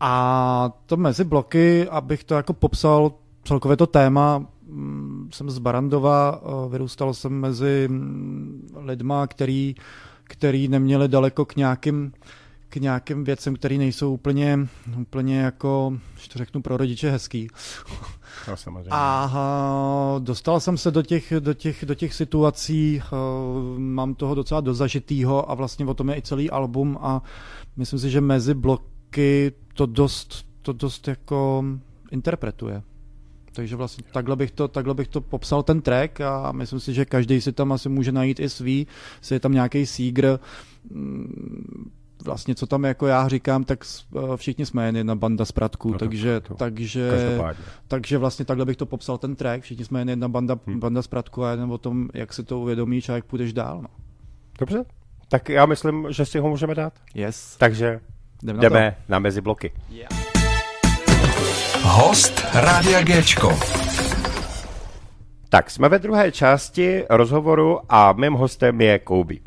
[0.00, 3.12] A to mezi bloky, abych to jako popsal,
[3.44, 9.74] celkově to téma, mm, jsem z Barandova, uh, vyrůstal jsem mezi mm, lidma, který,
[10.24, 12.12] který neměli daleko k nějakým
[12.68, 14.58] k nějakým věcem, které nejsou úplně,
[15.00, 17.48] úplně jako, že to řeknu pro rodiče hezký.
[18.48, 18.90] No, samozřejmě.
[18.90, 23.02] A dostal jsem se do těch, do těch, do těch situací,
[23.76, 27.22] mám toho docela dozažitýho a vlastně o tom je i celý album a
[27.76, 31.64] myslím si, že mezi bloky to dost, to dost jako
[32.10, 32.82] interpretuje.
[33.52, 37.04] Takže vlastně takhle bych, to, takhle bych to popsal ten track a myslím si, že
[37.04, 38.86] každý si tam asi může najít i svý,
[39.18, 40.38] jestli je tam nějaký sígr,
[42.24, 43.84] vlastně, co tam jako já říkám, tak
[44.16, 47.10] eh, všichni jsme jen jedna banda z Pratků, no, takže, to, takže,
[47.88, 50.80] takže vlastně takhle bych to popsal ten track, všichni jsme jen jedna banda, hmm.
[50.80, 53.82] banda z Pratků a jen o tom, jak se to uvědomí, a jak půjdeš dál.
[53.82, 53.88] No.
[54.58, 54.84] Dobře,
[55.28, 56.92] tak já myslím, že si ho můžeme dát.
[57.14, 57.56] Yes.
[57.56, 58.00] Takže
[58.42, 59.72] jdeme, jdeme na, na mezi bloky.
[59.90, 60.12] Yeah.
[61.82, 63.58] Host Rádia Géčko.
[65.48, 69.40] Tak, jsme ve druhé části rozhovoru a mým hostem je Kouby.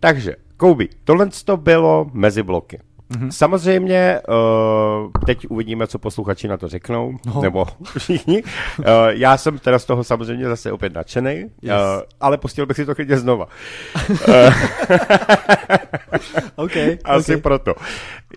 [0.00, 2.80] Takže Kouby, tohle to bylo mezi bloky.
[3.10, 3.28] Mm-hmm.
[3.30, 7.42] Samozřejmě, uh, teď uvidíme, co posluchači na to řeknou, no.
[7.42, 7.66] nebo
[7.98, 8.42] všichni.
[8.42, 11.72] Uh, já jsem teda z toho samozřejmě zase opět nadšený, yes.
[11.72, 13.46] uh, ale pustil bych si to klidně znova.
[16.56, 17.42] okay, Asi okay.
[17.42, 17.74] proto.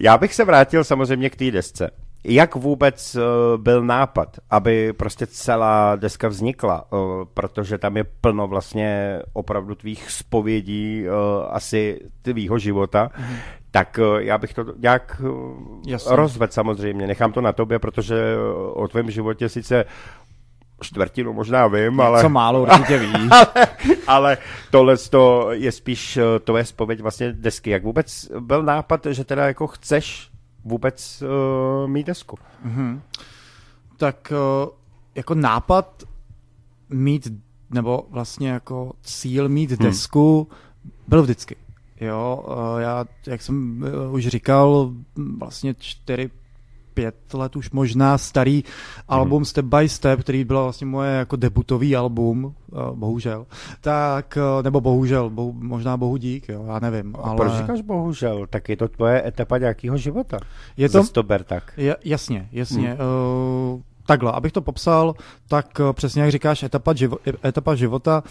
[0.02, 1.92] Já bych se vrátil samozřejmě k té desce
[2.28, 3.22] jak vůbec uh,
[3.62, 7.00] byl nápad, aby prostě celá deska vznikla, uh,
[7.34, 11.13] protože tam je plno vlastně opravdu tvých spovědí, uh,
[11.50, 13.38] asi tvýho života, mm-hmm.
[13.72, 18.36] tak já bych to nějak uh, rozvedl samozřejmě, nechám to na tobě, protože
[18.74, 19.86] o tvém životě sice
[20.82, 22.22] čtvrtinu možná vím, ale...
[22.22, 23.32] Co málo určitě víš.
[23.32, 23.48] ale,
[24.08, 24.38] ale
[24.72, 27.70] tohle to je spíš tvoje spověď vlastně desky.
[27.70, 32.38] Jak vůbec byl nápad, že teda jako chceš vůbec uh, mít desku.
[32.65, 33.00] Mm-hmm.
[33.98, 34.34] Tak
[34.65, 34.70] uh,
[35.15, 36.04] jako nápad
[36.89, 37.28] mít,
[37.70, 39.80] nebo vlastně jako cíl mít hmm.
[39.80, 40.48] desku
[41.08, 41.56] byl vždycky.
[42.02, 44.93] Jo, uh, já, jak jsem už říkal,
[45.38, 46.30] vlastně čtyři,
[46.98, 48.64] pět let už možná starý
[49.08, 53.46] album Step by Step, který byl vlastně moje jako debutový album, eh, bohužel.
[53.82, 57.16] Tak, eh, nebo bohužel, bohu, možná bohu dík, jo, já nevím.
[57.16, 57.36] A ale...
[57.36, 58.48] proč říkáš bohužel?
[58.50, 60.40] Tak je to tvoje etapa nějakého života.
[60.78, 61.74] Je to, Zas to ber tak.
[61.78, 62.90] Ja, jasně, jasně.
[62.90, 63.74] Hmm.
[63.76, 65.14] Uh, takhle, abych to popsal,
[65.48, 68.24] tak přesně jak říkáš, etapa, živo, etapa života,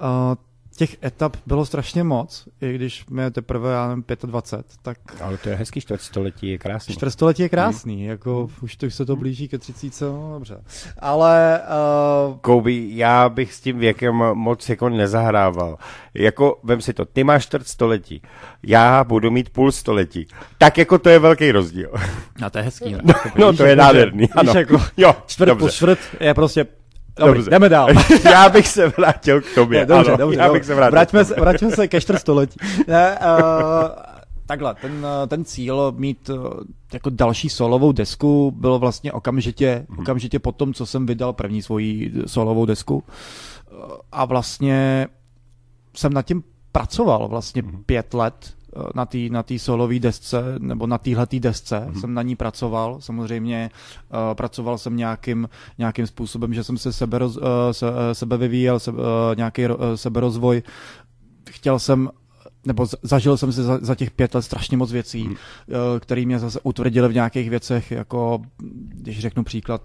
[0.00, 0.34] uh,
[0.78, 4.98] těch etap bylo strašně moc, i když mi je teprve, já nevím, 25, tak...
[5.20, 6.94] Ale to je hezký čtvrtstoletí, je krásný.
[6.94, 8.08] Čtvrtstoletí je krásný, hmm.
[8.08, 10.62] jako už to, se to blíží ke 30, no dobře.
[10.98, 11.60] Ale...
[12.30, 12.36] Uh...
[12.36, 15.78] Kouby, já bych s tím věkem moc jako nezahrával.
[16.14, 18.22] Jako, vem si to, ty máš čtvrtstoletí,
[18.62, 20.26] já budu mít půl století.
[20.58, 21.92] Tak jako to je velký rozdíl.
[22.44, 22.92] A to je hezký.
[22.92, 24.52] No, no to je jako, nádherný, víš, ano.
[24.56, 25.64] Jako jo, čtvrt dobře.
[25.64, 26.66] po čtvrt je prostě
[27.18, 27.50] Dobrý, dobře.
[27.50, 27.88] jdeme dál.
[28.24, 29.80] já bych se vrátil k tobě.
[29.80, 30.58] Ne, dobře, ano, dobře, já dobře.
[30.58, 32.58] bych se vrátil vraťme, se, vraťme se ke čtvrtstoletí.
[32.86, 33.88] Ne, uh,
[34.46, 36.36] takhle, ten, ten cíl mít uh,
[36.92, 39.98] jako další solovou desku bylo vlastně okamžitě, hmm.
[39.98, 43.04] okamžitě po tom, co jsem vydal první svoji solovou desku.
[44.12, 45.06] A vlastně
[45.96, 47.82] jsem nad tím pracoval vlastně hmm.
[47.86, 48.57] pět let
[48.94, 52.00] na té na tý solové desce, nebo na téhletý desce hmm.
[52.00, 53.00] jsem na ní pracoval.
[53.00, 53.70] Samozřejmě
[54.10, 58.36] uh, pracoval jsem nějakým, nějakým způsobem, že jsem se sebe, roz, uh, se, uh, sebe
[58.36, 58.98] vyvíjel, se, uh,
[59.36, 60.62] nějaký uh, seberozvoj.
[61.50, 62.08] Chtěl jsem
[62.66, 65.36] nebo zažil jsem si za, za těch pět let strašně moc věcí, hmm.
[66.00, 68.42] které mě zase utvrdily v nějakých věcech, jako
[68.88, 69.82] když řeknu příklad,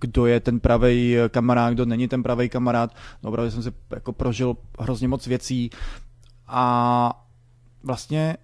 [0.00, 2.94] kdo je ten pravý kamarád, kdo není ten pravý kamarád.
[3.22, 5.70] No, opravdu jsem si jako prožil hrozně moc věcí
[6.46, 7.23] a
[7.84, 8.36] vlastně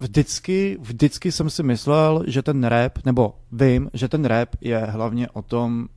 [0.00, 5.28] vždycky, vždycky jsem si myslel, že ten rap, nebo vím, že ten rap je hlavně
[5.28, 5.88] o tom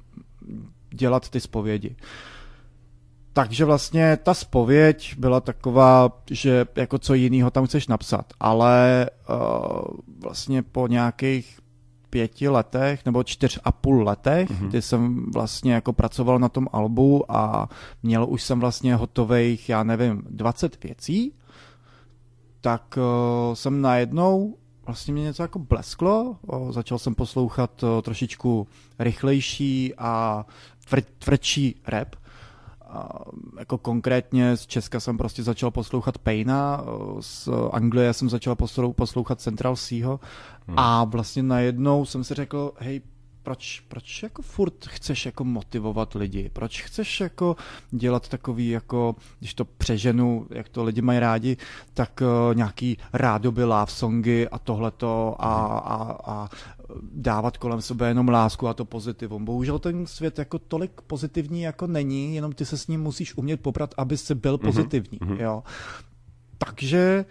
[0.93, 1.95] dělat ty zpovědi.
[3.33, 9.35] Takže vlastně ta spověď byla taková, že jako co jiného tam chceš napsat, ale uh,
[10.19, 11.59] vlastně po nějakých
[12.09, 14.67] pěti letech nebo čtyř a půl letech, mm-hmm.
[14.67, 17.69] kdy jsem vlastně jako pracoval na tom albu a
[18.03, 21.33] měl už jsem vlastně hotových, já nevím, 20 věcí,
[22.61, 28.67] tak uh, jsem najednou vlastně mě něco jako blesklo, uh, začal jsem poslouchat uh, trošičku
[28.99, 30.45] rychlejší a
[30.89, 32.15] tvr, tvrdší rap,
[32.91, 33.09] a
[33.59, 36.83] jako konkrétně z Česka jsem prostě začal poslouchat Payna,
[37.19, 38.55] z Anglie jsem začal
[38.95, 40.19] poslouchat Central Seaho
[40.67, 40.79] hmm.
[40.79, 43.01] a vlastně najednou jsem si řekl, hej,
[43.43, 46.49] proč, proč jako furt chceš jako motivovat lidi?
[46.53, 47.55] Proč chceš jako
[47.91, 51.57] dělat takový jako, když to přeženu, jak to lidi mají rádi,
[51.93, 56.49] tak uh, nějaký rádoby love songy a tohleto a, a, a
[57.13, 59.45] dávat kolem sebe jenom lásku a to pozitivum.
[59.45, 63.61] Bohužel ten svět jako tolik pozitivní jako není, jenom ty se s ním musíš umět
[63.61, 65.19] poprat, aby si byl mhm, pozitivní.
[65.19, 65.41] Mm-hmm.
[65.41, 65.63] Jo.
[66.57, 67.25] Takže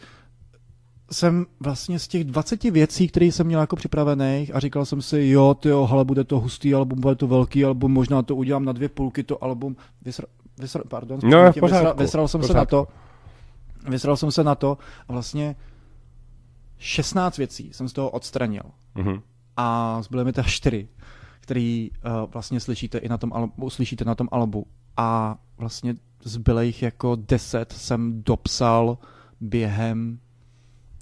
[1.13, 5.29] jsem vlastně z těch 20 věcí, které jsem měl jako připravených a říkal jsem si,
[5.29, 8.65] jo, ty jo, ale bude to hustý album, bude to velký album, možná to udělám
[8.65, 10.27] na dvě půlky, to album, vysra,
[10.59, 12.89] vysra, pardon, no, tě, vysra, vysral jsem se na to,
[13.89, 15.57] vysral jsem se na to a vlastně
[16.79, 18.63] 16 věcí jsem z toho odstranil.
[18.97, 19.23] Mm-hmm.
[19.57, 20.89] A zbyly mi to čtyři,
[21.41, 24.67] který uh, vlastně slyšíte i na tom albu, slyšíte na tom albu.
[24.97, 25.95] A vlastně
[26.25, 28.99] zbylejch jako 10 jsem dopsal
[29.41, 30.19] během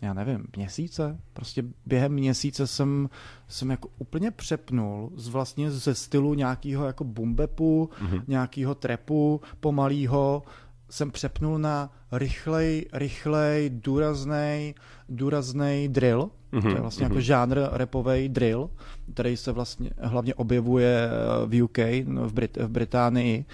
[0.02, 1.18] já nevím, měsíce.
[1.32, 3.08] Prostě během měsíce jsem,
[3.48, 8.22] jsem jako úplně přepnul z vlastně ze stylu nějakého jako bumbepu, mm-hmm.
[8.28, 10.42] nějakého trepu pomalýho,
[10.90, 14.74] jsem přepnul na rychlej, rychlej, důrazný,
[15.08, 16.30] důrazný drill.
[16.52, 16.62] Mm-hmm.
[16.62, 17.10] To je vlastně mm-hmm.
[17.10, 18.70] jako žánr repový drill,
[19.12, 21.08] který se vlastně hlavně objevuje
[21.46, 23.44] v UK, v, Brit- v Británii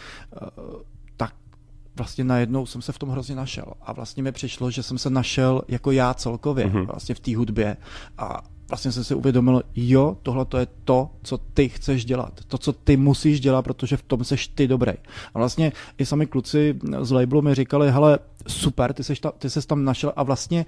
[1.96, 3.64] vlastně najednou jsem se v tom hrozně našel.
[3.82, 6.86] A vlastně mi přišlo, že jsem se našel jako já celkově mm-hmm.
[6.86, 7.76] vlastně v té hudbě.
[8.18, 12.40] A vlastně jsem si uvědomil, jo, tohle to je to, co ty chceš dělat.
[12.48, 14.92] To, co ty musíš dělat, protože v tom seš ty dobrý.
[15.34, 19.50] A vlastně i sami kluci z labelu mi říkali, hele, super, ty, seš ta, ty
[19.50, 20.66] ses tam našel a vlastně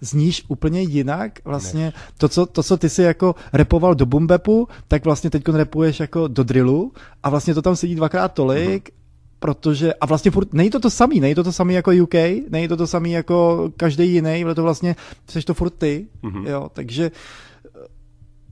[0.00, 1.38] zníš úplně jinak.
[1.44, 6.00] Vlastně to co, to, co ty si jako repoval do bumbepu, tak vlastně teď repuješ
[6.00, 8.97] jako do drillu a vlastně to tam sedí dvakrát tolik mm-hmm
[9.38, 12.14] protože, a vlastně furt, není to to samý, není to to samý jako UK,
[12.48, 14.96] není to to samý jako každý jiný, ale to vlastně,
[15.30, 16.46] jsi to furt ty, mm-hmm.
[16.46, 17.10] jo, takže
[17.66, 17.86] eh,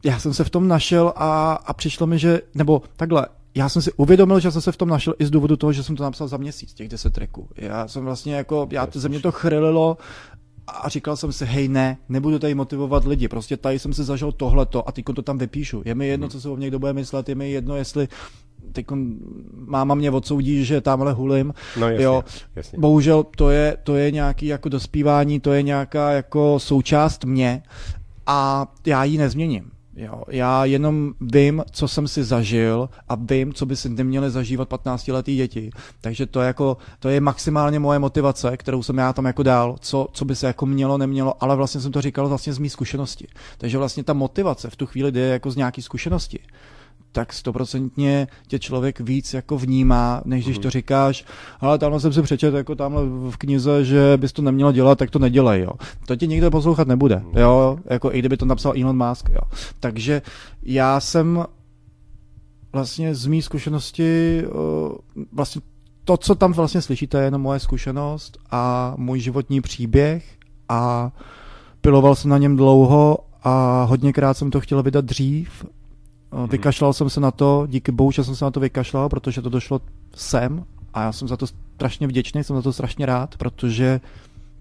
[0.05, 3.83] já jsem se v tom našel a, a přišlo mi, že, nebo takhle, já jsem
[3.83, 6.03] si uvědomil, že jsem se v tom našel i z důvodu toho, že jsem to
[6.03, 7.49] napsal za měsíc, těch deset tracků.
[7.57, 9.97] Já jsem vlastně jako, já, to ze mě to chrlilo
[10.67, 14.33] a říkal jsem si, hej ne, nebudu tady motivovat lidi, prostě tady jsem si zažil
[14.33, 15.83] tohleto a teď to tam vypíšu.
[15.85, 16.31] Je mi jedno, mhm.
[16.31, 18.09] co se o mě kdo bude myslet, je mi jedno, jestli
[18.73, 18.87] teď
[19.55, 21.55] máma mě odsoudí, že tamhle hulím.
[21.81, 22.25] No jasně, jo.
[22.57, 22.79] jasně.
[22.79, 27.63] Bohužel to je, to je nějaký jako dospívání, to je nějaká jako součást mě
[28.27, 29.71] a já ji nezměním.
[29.99, 34.69] Jo, já jenom vím, co jsem si zažil a vím, co by si neměli zažívat
[34.69, 35.71] 15-letý děti.
[36.01, 39.77] Takže to je, jako, to je maximálně moje motivace, kterou jsem já tam jako dál,
[39.81, 42.71] co, co by se jako mělo, nemělo, ale vlastně jsem to říkal vlastně z mý
[42.71, 43.27] zkušenosti.
[43.59, 46.39] Takže vlastně ta motivace v tu chvíli jde jako z nějaký zkušenosti
[47.17, 50.71] tak stoprocentně tě člověk víc jako vnímá, než když to mhm.
[50.71, 51.25] říkáš,
[51.61, 55.11] ale tamhle jsem si přečet jako tamhle v knize, že bys to nemělo dělat, tak
[55.11, 55.71] to nedělej, jo.
[56.07, 57.39] To ti nikdo poslouchat nebude, mhm.
[57.39, 59.41] jo, jako i kdyby to napsal Elon Musk, jo.
[59.81, 60.23] Takže
[60.63, 61.45] já jsem
[62.73, 64.43] vlastně z mý zkušenosti
[65.33, 65.63] vlastně
[66.05, 70.25] to, co tam vlastně slyšíte, je jenom moje zkušenost a můj životní příběh
[70.69, 71.13] a
[71.81, 75.65] piloval jsem na něm dlouho a hodněkrát jsem to chtěl vydat dřív.
[76.51, 79.49] Vykašlal jsem se na to, díky bohu, že jsem se na to vykašlal, protože to
[79.49, 79.81] došlo
[80.15, 84.01] sem a já jsem za to strašně vděčný, jsem za to strašně rád, protože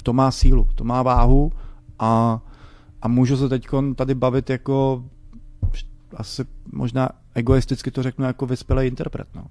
[0.04, 1.51] to má sílu, to má váhu
[1.99, 2.39] a,
[3.01, 5.04] a můžu se teď tady bavit jako
[6.15, 9.28] asi možná egoisticky to řeknu jako vyspělý interpret.
[9.36, 9.43] No.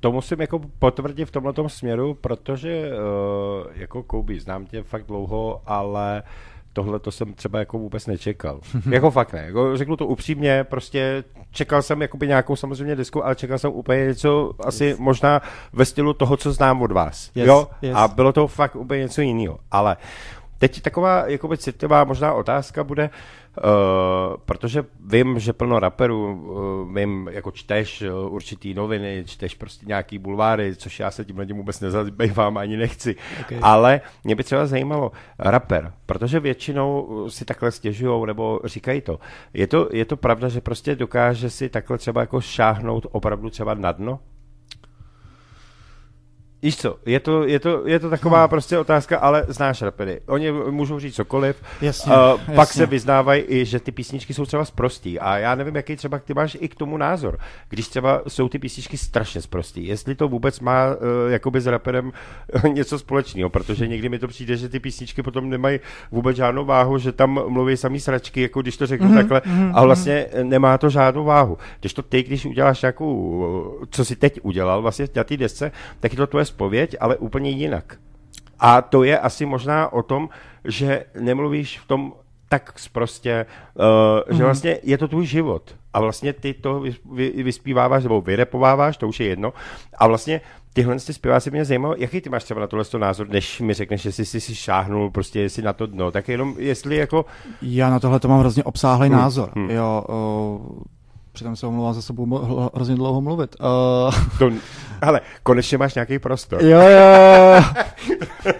[0.00, 5.62] To musím jako potvrdit v tomhle směru, protože uh, jako Kouby, znám tě fakt dlouho,
[5.66, 8.60] ale uh, tohle to jsem třeba jako vůbec nečekal.
[8.90, 9.42] jako fakt ne.
[9.46, 14.06] Jako řeknu to upřímně, prostě čekal jsem jakoby nějakou samozřejmě disku, ale čekal jsem úplně
[14.06, 14.98] něco asi yes.
[14.98, 17.30] možná ve stylu toho, co znám od vás.
[17.34, 17.68] Yes, jo?
[17.82, 17.96] Yes.
[17.96, 19.58] A bylo to fakt úplně něco jiného.
[19.70, 19.96] Ale
[20.58, 23.10] teď taková jakoby citlivá možná otázka bude, Uh,
[24.44, 30.18] protože vím, že plno raperů, uh, vím, jako čteš uh, určitý noviny, čteš prostě nějaký
[30.18, 33.16] bulváry, což já se tím tím vůbec nezabývám, ani nechci.
[33.40, 33.58] Okay.
[33.62, 39.18] Ale mě by třeba zajímalo, raper, protože většinou si takhle stěžují nebo říkají to.
[39.54, 39.88] Je, to.
[39.92, 44.20] je to pravda, že prostě dokáže si takhle třeba jako šáhnout opravdu třeba na dno?
[46.64, 48.48] Víš co, je to, je to, je to taková hmm.
[48.48, 50.20] prostě otázka, ale znáš rapery.
[50.26, 52.54] Oni můžou říct cokoliv, jasně, uh, jasně.
[52.54, 55.20] pak se vyznávají i, že ty písničky jsou třeba sprostý.
[55.20, 57.38] A já nevím, jaký třeba ty máš i k tomu názor.
[57.68, 60.96] Když třeba jsou ty písničky strašně sprostý, jestli to vůbec má uh,
[61.32, 62.12] jakoby s raperem
[62.72, 66.98] něco společného, protože někdy mi to přijde, že ty písničky potom nemají vůbec žádnou váhu,
[66.98, 70.48] že tam mluví samý sračky, jako když to řeknu mm-hmm, takhle, mm-hmm, a vlastně mm-hmm.
[70.48, 71.58] nemá to žádnou váhu.
[71.80, 76.12] Když to ty, když uděláš nějakou, co si teď udělal vlastně na té desce, tak
[76.12, 77.98] je to tvoje spověď, ale úplně jinak.
[78.58, 80.28] A to je asi možná o tom,
[80.64, 82.12] že nemluvíš v tom
[82.48, 84.22] tak prostě, uh, mm-hmm.
[84.28, 84.44] že mhm.
[84.44, 85.74] vlastně je to tvůj život.
[85.92, 86.80] A vlastně ty to
[87.12, 89.52] vy, vyspíváváš nebo vyrepováváš, to už je jedno.
[89.98, 90.40] A vlastně
[90.72, 94.02] tyhle ty zpěváci mě zajímalo, jaký ty máš třeba na tohle názor, než mi řekneš,
[94.02, 97.24] že jsi si šáhnul prostě jestli na to dno, tak jenom jestli jako...
[97.62, 99.18] Já na tohle to mám hrozně obsáhlý hmm.
[99.18, 99.52] názor.
[99.54, 99.70] Hmm.
[99.70, 100.82] Jo, uh,
[101.34, 103.56] Přitom se omlouvám za sebou hrozně dlouho mluvit.
[103.60, 104.14] Uh...
[104.38, 104.50] To,
[105.02, 106.64] ale konečně máš nějaký prostor.
[106.64, 107.64] Jo, jo.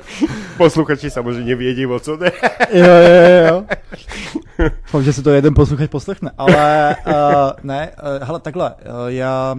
[0.57, 2.33] Posluchači samozřejmě vědí, o co jde.
[2.73, 3.65] jo, jo, jo.
[4.59, 6.31] Doufám, že si to jeden posluchač poslechne.
[6.39, 7.13] Ale uh,
[7.63, 9.57] ne, uh, hele, takhle, uh, já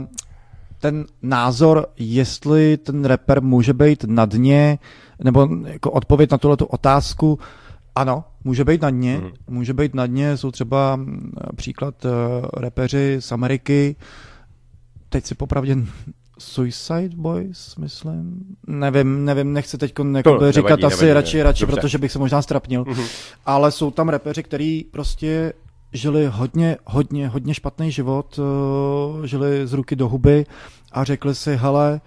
[0.79, 4.79] ten názor, jestli ten rapper může být na dně,
[5.23, 7.39] nebo jako odpověď na tuhle otázku,
[7.95, 9.31] ano, může být na dně, mm.
[9.47, 12.11] může být na dně, jsou třeba mm, příklad uh,
[12.57, 13.95] repeři z Ameriky,
[15.09, 15.77] teď si popravdě
[16.39, 18.45] Suicide Boys, myslím.
[18.67, 21.75] Nevím, nevím, nechci teď říkat nevadí, asi nevadí, radši, radši, Dobře.
[21.75, 22.83] protože bych se možná strapnil.
[22.83, 23.07] Mm-hmm.
[23.45, 25.53] Ale jsou tam repeři, který prostě
[25.93, 30.45] žili hodně, hodně, hodně špatný život, uh, žili z ruky do huby
[30.91, 32.01] a řekli si, hele,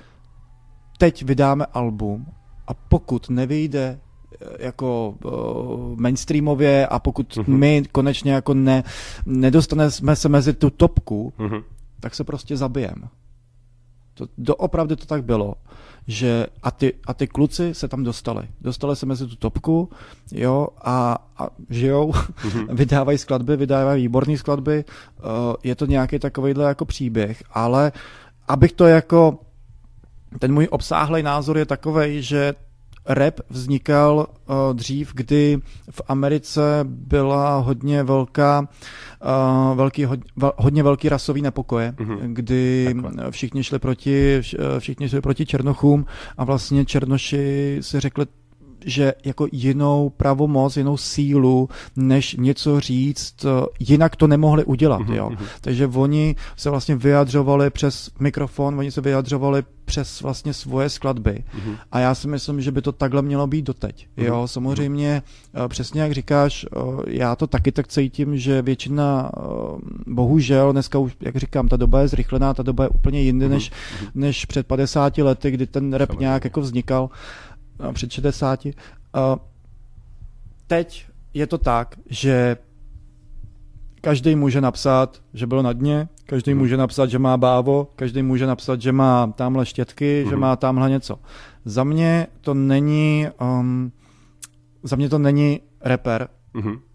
[0.98, 2.26] teď vydáme album
[2.66, 4.00] a pokud nevyjde
[4.58, 7.48] jako uh, mainstreamově a pokud uh-huh.
[7.48, 8.84] my konečně jako ne,
[9.26, 11.62] nedostaneme se mezi tu topku, uh-huh.
[12.00, 13.08] tak se prostě zabijeme.
[14.14, 15.54] To, doopravdy to tak bylo,
[16.06, 18.48] že a ty, a ty kluci se tam dostali.
[18.60, 19.90] Dostali se mezi tu topku,
[20.32, 22.66] jo, a, a žijou, uh-huh.
[22.74, 25.24] vydávají skladby, vydávají výborné skladby, uh,
[25.62, 27.92] je to nějaký takovýhle jako příběh, ale
[28.48, 29.38] abych to jako
[30.38, 32.54] ten můj obsáhlý názor je takový, že
[33.08, 35.58] rap vznikal uh, dřív, kdy
[35.90, 42.18] v Americe byla hodně velká, uh, velký, hodně, hodně velký rasový nepokoje, mm-hmm.
[42.22, 43.30] kdy Takhle.
[43.30, 44.40] všichni šli proti,
[44.78, 46.06] všichni šli proti Černochům
[46.38, 48.26] a vlastně Černoši si řekli
[48.84, 53.46] že jako jinou pravomoc, jinou sílu, než něco říct,
[53.80, 55.14] jinak to nemohli udělat, mm-hmm.
[55.14, 55.30] jo.
[55.30, 55.46] Mhm.
[55.60, 61.32] Takže oni se vlastně vyjadřovali přes mikrofon, oni se vyjadřovali přes vlastně svoje skladby.
[61.32, 61.76] Mm-hmm.
[61.92, 64.06] A já si myslím, že by to takhle mělo být doteď.
[64.06, 64.24] Mm-hmm.
[64.24, 65.22] Jo, samozřejmě,
[65.64, 69.40] eh, přesně jak říkáš, eh, já to taky tak cítím, že většina, eh,
[70.06, 73.50] bohužel, dneska už, jak říkám, ta doba je zrychlená, ta doba je úplně jinde, mm-hmm.
[73.50, 74.10] než, mhm.
[74.14, 76.22] než před 50 lety, kdy ten rap samozřejmě.
[76.22, 77.10] nějak jako vznikal
[77.92, 78.66] před 60.
[80.66, 82.56] Teď je to tak, že
[84.00, 88.46] každý může napsat, že byl na dně, každý může napsat, že má bávo, každý může
[88.46, 91.18] napsat, že má tamhle štětky, že má tamhle něco.
[91.64, 93.92] Za mě to není, um,
[94.82, 96.28] za mě to není rapper,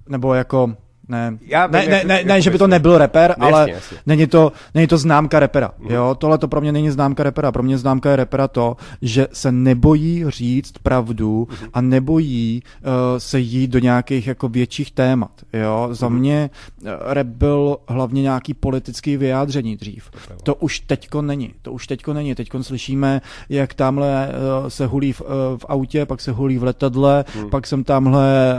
[0.10, 0.76] nebo jako
[1.08, 3.98] ne, Já ne, ne, ne, ne to že by to nebyl Jasně, ale jasně.
[4.06, 5.72] není to, není to známka repera.
[5.90, 6.16] Jo?
[6.18, 7.52] Tohle to pro mě není známka repera.
[7.52, 13.40] Pro mě známka je repera to, že se nebojí říct pravdu a nebojí uh, se
[13.40, 15.32] jít do nějakých jako větších témat.
[15.54, 15.90] Jo?
[15.92, 16.50] Za mě
[16.82, 20.12] uh, rap byl hlavně nějaký politický vyjádření dřív.
[20.44, 21.54] To už teďko není.
[21.62, 22.36] To už teďko není.
[22.36, 24.30] Teďko slyšíme, jak tamhle
[24.62, 28.56] uh, se hulí v, uh, v autě, pak se hulí v letadle, pak jsem tamhle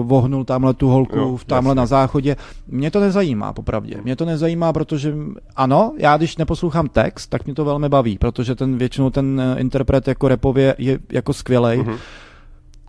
[0.00, 1.76] uh, vohnul tamhle tu holku Jo, v tamhle jasně.
[1.80, 2.36] na záchodě.
[2.68, 3.96] Mě to nezajímá, popravdě.
[4.04, 5.14] Mě to nezajímá, protože
[5.56, 9.60] ano, já když neposlouchám text, tak mě to velmi baví, protože ten většinou ten eh,
[9.60, 11.78] interpret jako repově je jako skvělej.
[11.78, 11.94] Mhm.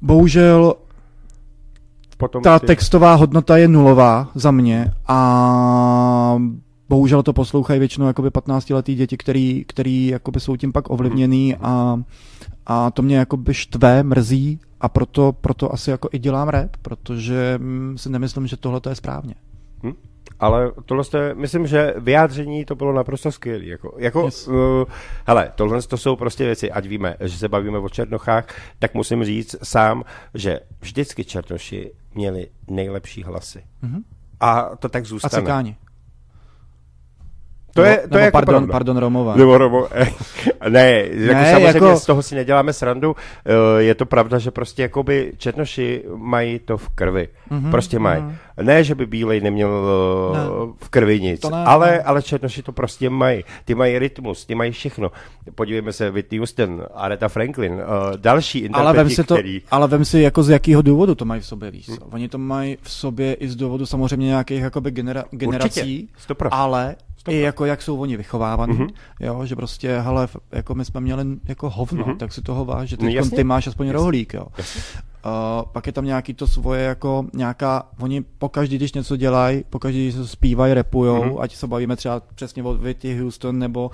[0.02, 0.74] Bohužel
[2.18, 6.40] Potom ta ty- textová hodnota je nulová za mě a
[6.90, 12.00] bohužel to poslouchají většinou jakoby 15-letý děti, který, který jakoby jsou tím pak ovlivněný a,
[12.72, 17.58] a to mě jakoby štve, mrzí a proto, proto asi jako i dělám rap, protože
[17.58, 19.36] mm, si nemyslím, že tohle je správně.
[19.84, 19.94] Hm?
[20.40, 23.66] Ale tohle je, myslím, že vyjádření to bylo naprosto skvělé.
[23.66, 24.48] Jako, jako Yes.
[24.48, 24.56] uh,
[25.28, 28.46] hele, tohle to jsou prostě věci, ať víme, že se bavíme o Černochách,
[28.80, 30.04] tak musím říct sám,
[30.34, 33.64] že vždycky Černoši měli nejlepší hlasy.
[33.82, 34.04] Mhm.
[34.40, 35.70] A to tak A zůstane.
[37.74, 39.38] To je, Nebo- to je nebo jako pardon, pardon, Romové.
[39.38, 39.88] Nebo, nebo,
[40.70, 43.16] ne, jako Ne, samozřejmě jako- z toho si neděláme srandu.
[43.46, 47.28] Eh, Je to pravda, že prostě jakoby četnoši mají to v krvi.
[47.50, 48.22] Mhm, Prostě mají.
[48.22, 48.36] mhm.
[48.62, 49.70] Ne, že by bílej neměl
[50.34, 50.44] eh, Ne.
[50.84, 52.00] v krvi nic, To ne, ale, ne.
[52.02, 53.44] ale četnoši to prostě mají.
[53.66, 55.12] Ty mají rytmus, ty mají všechno.
[55.56, 59.62] Podívejme se, Whitney Houston, Aretha Franklin, eh, další Ale vem interpreti, si to, který...
[59.72, 62.06] ale vem si jako z jakého důvodu to mají v sobě, víš co?
[62.12, 65.80] Oni to mají v sobě i z důvodu samozřejmě nějakých jakoby genera- generací,
[66.14, 66.48] Určitě, 100%.
[66.52, 66.96] ale
[67.32, 68.88] I jako jak jsou oni vychovávaní, Mhm.
[69.20, 72.18] jo, že prostě, hele, jako my jsme měli jako hovno, Mhm.
[72.18, 73.36] tak si toho váž, že No teď jasně.
[73.36, 74.46] ty máš aspoň rohlík, jo.
[74.58, 74.82] Jasně.
[75.26, 75.32] Uh,
[75.72, 80.16] pak je tam nějaký to svoje jako nějaká, oni pokaždý, když něco dělají, pokaždý, když
[80.16, 81.36] se zpívají, repujou, Mhm.
[81.40, 83.92] ať se bavíme třeba přesně o Whitney Houston, nebo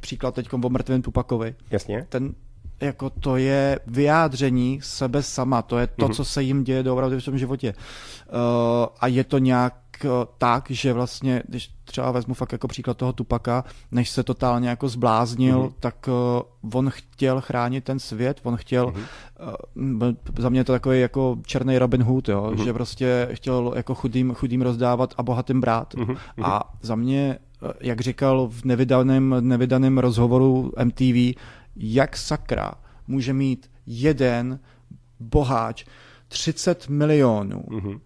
[0.00, 2.06] příklad teď o mrtvém Tupakovi, Jasně?
[2.08, 2.34] ten
[2.80, 6.14] jako to je vyjádření sebe sama, to je to, Mhm.
[6.14, 7.74] co se jim děje doopravdy v tom životě.
[8.32, 8.36] Uh,
[9.00, 9.74] a je to nějak
[10.38, 14.88] tak, že vlastně, když třeba vezmu fakt jako příklad toho Tupaka, než se totálně jako
[14.88, 15.70] zbláznil, Mhm.
[15.80, 16.08] tak
[16.62, 19.02] uh, on chtěl chránit ten svět, on chtěl, Mhm.
[20.02, 22.64] uh, za mě je to takový jako černý Robin Hood, jo, Mhm.
[22.64, 25.94] že prostě chtěl jako chudým, chudým rozdávat a bohatým brát.
[25.94, 26.16] Mhm, mhm.
[26.42, 31.34] A za mě, eh, jak říkal v nevydaném, nevydaném rozhovoru MTV,
[31.76, 32.72] jak sakra
[33.08, 34.60] může mít jeden
[35.20, 35.84] boháč
[36.28, 38.00] 30 milionů Mhm.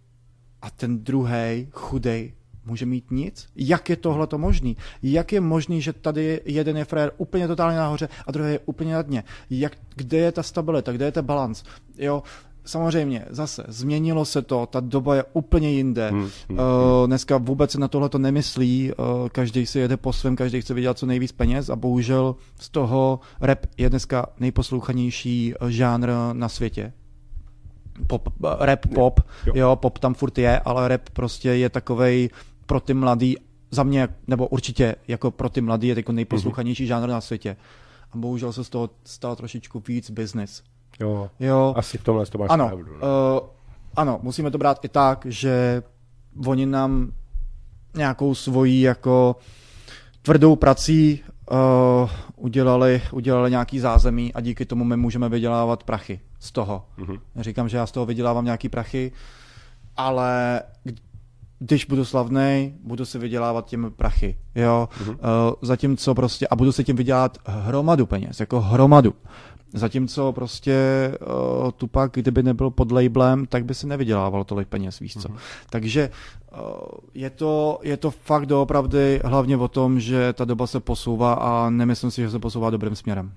[0.64, 2.32] A ten druhý chudej
[2.66, 3.46] může mít nic?
[3.56, 4.76] Jak je tohle to možný?
[5.02, 8.94] Jak je možný, že tady jeden je frér úplně totálně nahoře a druhý je úplně
[8.94, 9.24] na dně?
[9.50, 11.64] Jak, kde je ta stabilita, kde je ten balans?
[11.98, 12.22] Jo,
[12.64, 16.10] samozřejmě, zase, změnilo se to, ta doba je úplně jinde.
[16.10, 20.12] Hmm, hmm, Uh, dneska vůbec se na tohle to nemyslí, uh, každý si jede po
[20.12, 25.54] svém, každý chce vydělat co nejvíc peněz a bohužel z toho rap je dneska nejposlouchanější
[25.54, 26.92] eh, žánr na světě.
[28.06, 28.28] Pop,
[28.58, 29.52] rap, pop, Jo.
[29.56, 32.30] jo, pop tam furt je, ale rap prostě je takovej
[32.66, 33.36] pro ty mladý,
[33.70, 37.56] za mě, nebo určitě jako pro ty mladý je jako nejposlouchanější žánr na světě.
[38.12, 40.62] A bohužel se z toho stal trošičku víc business.
[41.00, 41.30] Jo.
[41.40, 42.92] Jo, Asi v tomhle to máš ano, pravdu.
[42.92, 43.40] no.
[43.40, 43.48] uh,
[43.96, 45.82] ano, musíme to brát i tak, že
[46.46, 47.12] oni nám
[47.96, 49.36] nějakou svojí jako
[50.22, 56.52] tvrdou prací uh, udělali, udělali nějaký zázemí a díky tomu my můžeme vydělávat prachy z
[56.52, 56.86] toho.
[56.96, 57.16] Mhm.
[57.34, 59.12] Neříkám, že já z toho vydělávám nějaký prachy,
[59.96, 60.62] ale
[61.58, 65.10] když budu slavný, budu si vydělávat těmi prachy, jo, Mhm.
[65.10, 65.16] uh,
[65.62, 69.14] zatímco prostě, a budu si tím vydělat hromadu peněz, jako hromadu.
[69.74, 70.76] Zatímco prostě
[71.20, 75.28] uh, Tupak, kdyby nebyl pod labelem, tak by si nevydělával tolik peněz, víš co.
[75.28, 75.38] Mhm.
[75.70, 76.10] Takže
[76.52, 76.58] uh,
[77.14, 81.70] je, to, je to fakt doopravdy hlavně o tom, že ta doba se posouvá a
[81.70, 83.32] nemyslím si, že se posouvá dobrým směrem.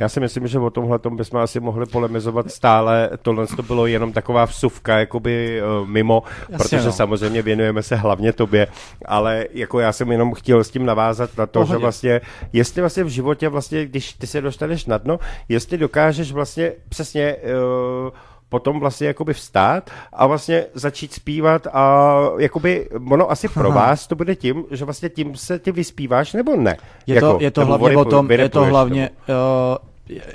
[0.00, 3.10] Já si myslím, že o tomhle tom bychom asi mohli polemizovat stále.
[3.22, 6.92] Tohle to bylo jenom taková vsuvka, jakoby uh, mimo, Jasně, protože no.
[6.92, 8.66] samozřejmě věnujeme se hlavně tobě,
[9.04, 11.72] ale jako já jsem jenom chtěl s tím navázat na to, Pohodě.
[11.72, 12.20] že vlastně,
[12.52, 15.18] jestli vlastně v životě vlastně, když ty se dostaneš na dno,
[15.48, 18.10] jestli dokážeš vlastně přesně uh,
[18.48, 23.80] potom vlastně jakoby vstát a vlastně začít zpívat a jakoby ono asi pro Aha.
[23.80, 26.76] vás to bude tím, že vlastně tím se ty vyspíváš nebo ne?
[27.06, 29.87] Je jako, to, je to hlavně o tom, je to hlavně, uh,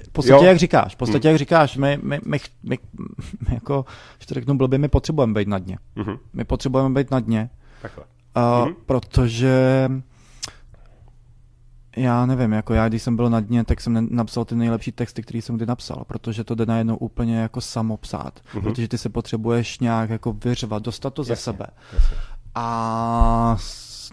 [0.03, 0.49] v podstatě Jo.
[0.49, 2.78] jak říkáš, v podstatě jak říkáš, my, my, my, my,
[3.49, 3.86] my jako,
[4.19, 5.78] že to řeknu blbě, my potřebujeme být na dně.
[5.95, 6.17] Mhm.
[6.34, 7.49] My potřebujeme být na dně,
[7.82, 8.03] Takhle.
[8.38, 8.76] uh, Mhm.
[8.86, 9.89] protože
[11.97, 15.21] já nevím, jako já, když jsem byl na dně, tak jsem napsal ty nejlepší texty,
[15.21, 18.63] které jsem kdy napsal, protože to jde najednou úplně jako samopsát, Mhm.
[18.63, 21.65] protože ty se potřebuješ nějak jako vyřvat, dostat to ze Jasně, sebe.
[21.93, 22.17] jasně.
[22.55, 23.55] A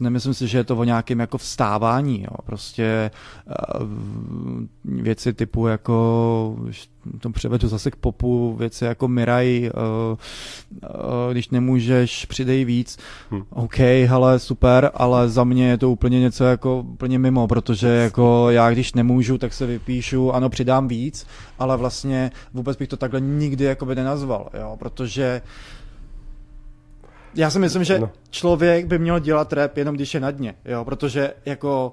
[0.00, 2.36] nemyslím si, že je to o nějakém jako vstávání, jo.
[2.44, 3.10] prostě
[3.80, 3.86] uh,
[4.84, 6.56] věci typu jako,
[7.20, 10.18] to převedu zase k popu, věci jako Miraj, uh,
[10.82, 12.98] uh, když nemůžeš, přidej víc,
[13.30, 13.42] Hm.
[13.50, 18.46] OK, hele, super, ale za mě je to úplně něco jako úplně mimo, protože jako
[18.50, 21.26] já když nemůžu, tak se vypíšu, ano, přidám víc,
[21.58, 25.42] ale vlastně vůbec bych to takhle nikdy jako by nenazval, jo, protože
[27.34, 28.10] já si myslím, že No.
[28.30, 31.92] člověk by měl dělat rap jenom když je na dně, jo, protože jako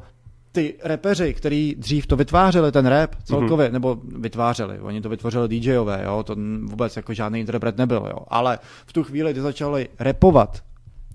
[0.51, 3.71] ty repeři, který dřív to vytvářeli, ten rap celkově, mm-hmm.
[3.71, 8.59] nebo vytvářeli, oni to vytvořili DJové, jo, to vůbec jako žádný interpret nebyl, jo, ale
[8.85, 10.63] v tu chvíli, kdy začali repovat,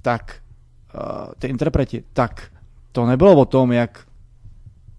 [0.02, 0.36] tak
[0.94, 2.50] uh, ty interpreti, tak
[2.92, 4.04] to nebylo o tom, jak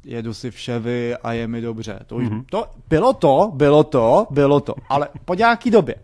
[0.04, 2.00] jedu si v Chevy a je mi dobře.
[2.08, 2.46] To, už, mm-hmm.
[2.50, 5.96] to bylo to, bylo to, bylo to, ale po nějaký době.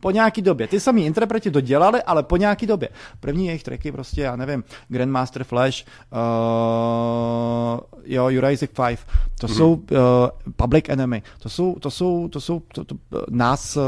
[0.00, 0.66] Po nějaký době.
[0.68, 2.88] Ty samý interpreti to dělali, ale po nějaký době.
[3.20, 9.00] První jejich tracky prostě, já nevím, Grandmaster Flash, uh, jo, Jurassic 5,
[9.40, 9.56] to mm-hmm.
[9.56, 9.98] jsou uh,
[10.56, 12.96] Public Enemy, to jsou, to jsou, to jsou, to, to,
[13.30, 13.82] nás, uh,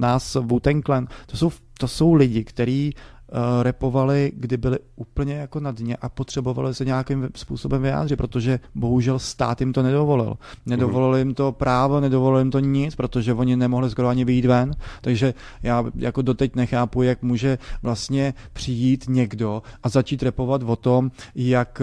[0.00, 2.94] nás Wu-Tang Clan, to jsou, to jsou lidi, kteří
[3.32, 8.60] uh, repovali, kdy byli úplně jako na dně a potřebovali se nějakým způsobem vyjádřit, protože
[8.74, 10.36] bohužel stát jim to nedovolil.
[10.66, 14.70] Nedovolil jim to právo, nedovolil jim to nic, protože oni nemohli skoro ani vyjít ven,
[15.00, 21.10] takže já jako doteď nechápu, jak může vlastně přijít někdo a začít repovat o tom,
[21.34, 21.82] jak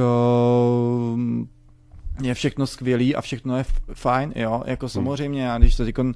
[1.13, 1.19] uh,
[2.21, 6.13] je všechno skvělý a všechno je fajn, jo, jako samozřejmě, já když to říkám,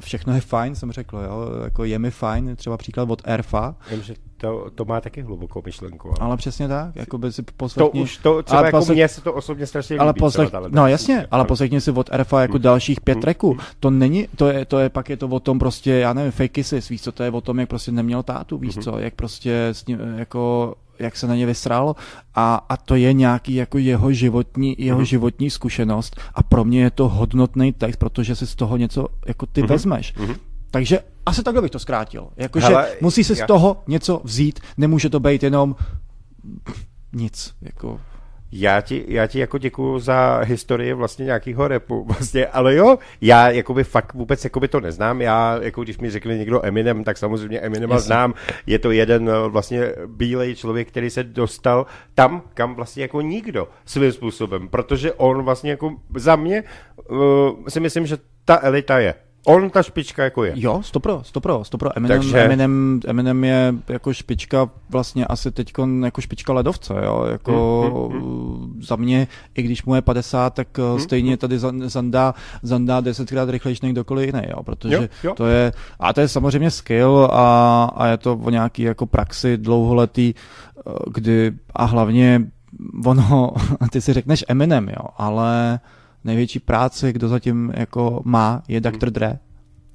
[0.00, 4.02] všechno je fajn, jsem řekl, jo, jako je mi fajn, třeba příklad od Erfa, Vím,
[4.02, 6.08] že to, to má taky hlubokou myšlenku.
[6.08, 8.96] Ale, ale přesně tak, jako by si to poslechni, už, to třeba ale jako poslech-
[8.96, 10.18] mně se to osobně strašně ale líbí.
[10.18, 13.58] poslech, třeba no jasně, ale poslechni si od Erfa jako dalších pět tracků.
[13.80, 16.52] To není, to je, to je, pak je to o tom prostě, já nevím, fake
[16.52, 19.66] kisses, víš co, to je o tom, jak prostě neměl tátu, víš co, jak prostě
[19.72, 21.96] s ním, jako, jak se na ně vysral
[22.34, 26.90] a, a to je nějaký jako jeho životní, jeho životní zkušenost a pro mě je
[26.90, 30.14] to hodnotný text, protože si z toho něco jako ty vezmeš.
[30.70, 32.28] Takže asi takhle bych to zkrátil.
[32.36, 32.66] Jakože
[33.00, 35.76] musí si z toho něco vzít, nemůže to být jenom
[37.12, 37.54] nic.
[37.62, 38.00] Jako,
[38.56, 43.50] Já ti, já ti jako děkuju za historii vlastně nějakého repu, vlastně, ale jo, já
[43.50, 47.60] jakoby fakt vůbec jakoby to neznám, já, jako když mi řekne někdo Eminem, tak samozřejmě
[47.60, 48.06] Eminema Jasně.
[48.06, 48.34] znám,
[48.66, 53.68] je to jeden eh, vlastně bílej člověk, který se dostal tam, kam vlastně jako nikdo
[53.84, 56.64] svým způsobem, protože on vlastně jako za mě
[57.10, 57.18] uh,
[57.68, 59.14] si myslím, že ta elita je.
[59.46, 60.52] On ta špička jako je.
[60.56, 61.90] Jo, stopro, stopro, stopro.
[61.96, 62.38] Eminem, Takže-.
[62.44, 65.72] Eminem, Eminem je jako špička, vlastně asi teď
[66.04, 71.00] jako špička ledovce, jo, jako Hmm, za mě, i když mu je 50, tak hmm.
[71.00, 75.34] stejně tady Zan- Zanda, Zanda desetkrát rychlejší než kdokoliv jiný, jo, protože Jo, jo.
[75.34, 79.56] to je, a to je samozřejmě skill a, a je to o nějaký jako praxi
[79.56, 82.42] dlouholetý, eh, kdy, a hlavně
[83.06, 83.50] ono,
[83.90, 85.80] ty si řekneš Eminem, jo, ale
[86.24, 89.10] největší práci, kdo zatím jako má, je Dr.
[89.10, 89.38] Dre.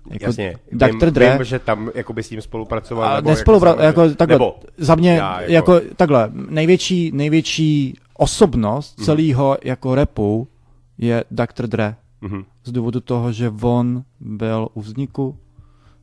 [0.09, 0.85] Jako Jasně, Dr.
[0.85, 1.33] vím, Dre.
[1.37, 3.09] vím, že tam jakoby s tím spolupracoval.
[3.13, 5.51] A nebo nespolupra- jako, jako, takhle, nebo, za mě, já jako...
[5.53, 9.05] jako- jako takhle, největší, největší osobnost Mhm.
[9.05, 10.47] celého jako repu
[10.97, 11.67] je Dr.
[11.67, 11.95] Dre.
[12.21, 12.43] Mhm.
[12.63, 15.37] Z důvodu toho, že on byl u vzniku,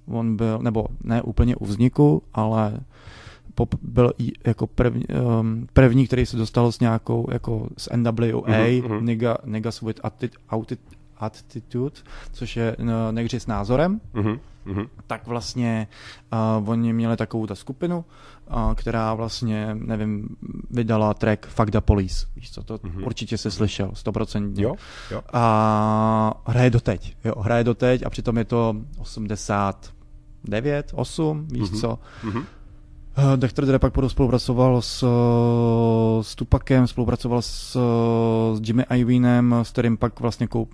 [0.09, 2.81] on byl, nebo ne úplně u vzniku, ale
[3.57, 4.12] pop, byl
[4.46, 5.04] jako první,
[5.40, 9.04] um, první, který se dostal s nějakou, jako s NWA, Mhm, mhm.
[9.07, 10.76] Nigga, Niggas with atti, atti,
[11.18, 12.00] Attitude,
[12.32, 14.38] což je no, negři s názorem, Mhm.
[14.64, 14.84] Mhm.
[15.07, 15.88] tak vlastně
[16.61, 18.04] uh, oni měli takovou ta skupinu,
[18.50, 20.28] uh, která vlastně, nevím,
[20.70, 22.26] vydala track Fuck the Police.
[22.36, 23.07] Víš co, to mm-hmm.
[23.07, 24.64] určitě se slyšel, stoprocentně.
[24.64, 24.74] Jo,
[25.11, 25.22] jo.
[25.32, 31.80] A hraje doteď, jo, hraje doteď a přitom je to 89, 8, víš mm-hmm.
[31.80, 31.98] co.
[32.24, 32.44] Mhm.
[33.18, 33.64] Uh, Dr.
[33.64, 39.70] Dre pak potom spolupracoval s, uh, s Tupakem, spolupracoval s, uh, s Jimmy Ioinem, s
[39.70, 40.70] kterým pak vlastně koup,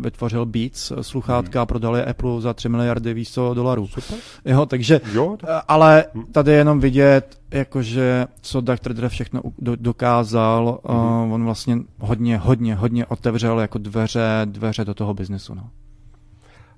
[0.00, 3.86] vytvořil Beats, sluchátka a prodal je Apple za 3 miliardy co dolarů.
[3.86, 4.18] Super.
[4.44, 8.92] Jo, takže, Jo, to- ale tady je jenom vidět, jakože co Dr.
[8.92, 14.94] Dre všechno do, dokázal, uh, on vlastně hodně, hodně, hodně otevřel jako dveře, dveře do
[14.94, 15.70] toho biznesu, no.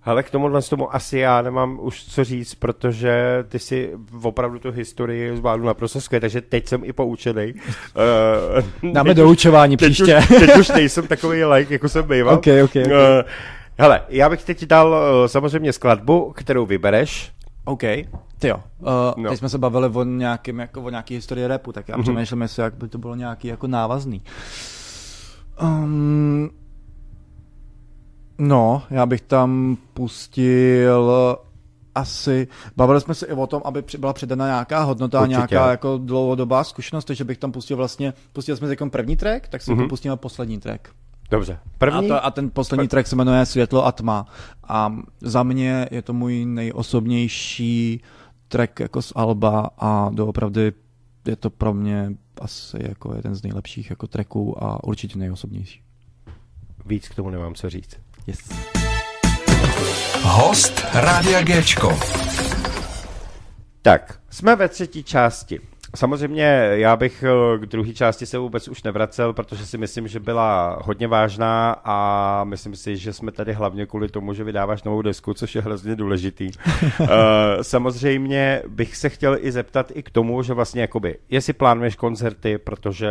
[0.06, 3.92] Ale k tomu z tomu asi já nemám už co říct, protože ty si
[4.22, 7.54] opravdu tu historii zvládl naprosto skvěle, takže teď jsem i poučený.
[8.82, 10.18] Uh, Dáme doučování teď příště.
[10.18, 12.34] Už, teď už nejsem takový like, jako jsem býval.
[12.34, 12.76] Ok, ok, ok.
[12.76, 13.24] Eh,
[13.78, 17.32] Hele, já bych teď dal uh, samozřejmě skladbu, kterou vybereš.
[17.64, 17.80] OK,
[18.38, 18.56] ty jo.
[18.80, 19.30] Uh, no.
[19.30, 22.02] Teď jsme se bavili o nějakým, jako o nějaký historii repu, tak já mm-hmm.
[22.02, 24.22] přemýšlím, jestli jak by to bylo nějaký jako návazný.
[25.62, 26.50] Um,
[28.38, 31.12] no, já bych tam pustil
[31.94, 35.30] asi, bavili jsme se i o tom, aby byla předána nějaká hodnota, Určitě.
[35.30, 39.62] nějaká jako dlouhodobá zkušenost, takže bych tam pustil vlastně, pustil jsme jako první track, tak
[39.62, 39.88] si mm-hmm.
[39.88, 40.88] pustíme poslední track.
[41.30, 41.58] Dobře.
[41.78, 42.10] První...
[42.10, 44.26] A, to, a ten poslední track se jmenuje Světlo a tma.
[44.68, 48.02] A za mě je to můj nejosobnější
[48.48, 50.72] track jako z Alba a doopravdy
[51.26, 55.82] je to pro mě asi jako jeden z nejlepších jako tracků a určitě nejosobnější.
[56.86, 58.05] Víc k tomu nemám co říct.
[58.26, 58.38] Yes.
[60.22, 61.98] Host Rádia Géčko.
[63.82, 65.60] Tak, jsme ve třetí části.
[65.96, 66.42] Samozřejmě
[66.72, 70.78] já bych eh, k druhé části se vůbec už nevracel, protože si myslím, že byla
[70.82, 75.34] hodně vážná a myslím si, že jsme tady hlavně kvůli tomu, že vydáváš novou desku,
[75.34, 76.50] což je hrozně důležitý.
[77.00, 77.06] uh,
[77.62, 82.58] samozřejmě bych se chtěl i zeptat i k tomu, že vlastně jakoby, jestli plánuješ koncerty,
[82.58, 83.10] protože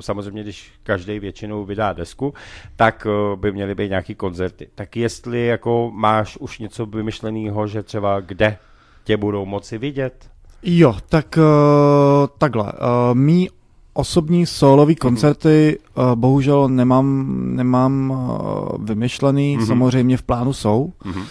[0.00, 2.34] samozřejmě, když každý většinou vydá desku,
[2.76, 4.68] tak uh, by měly být nějaký koncerty.
[4.74, 8.58] Tak jestli jako máš už něco vymyšleného, že třeba kde
[9.04, 10.31] tě budou moci vidět?
[10.62, 12.64] Jo, tak uh, takhle.
[12.64, 13.48] Uh, mý
[13.94, 14.98] osobní solový mhm.
[14.98, 16.10] koncerty mm-hmm.
[16.10, 19.66] uh, bohužel nemám, nemám uh, vymyšlený, mm-hmm.
[19.66, 21.20] samozřejmě v plánu jsou, mm-hmm.
[21.20, 21.26] uh,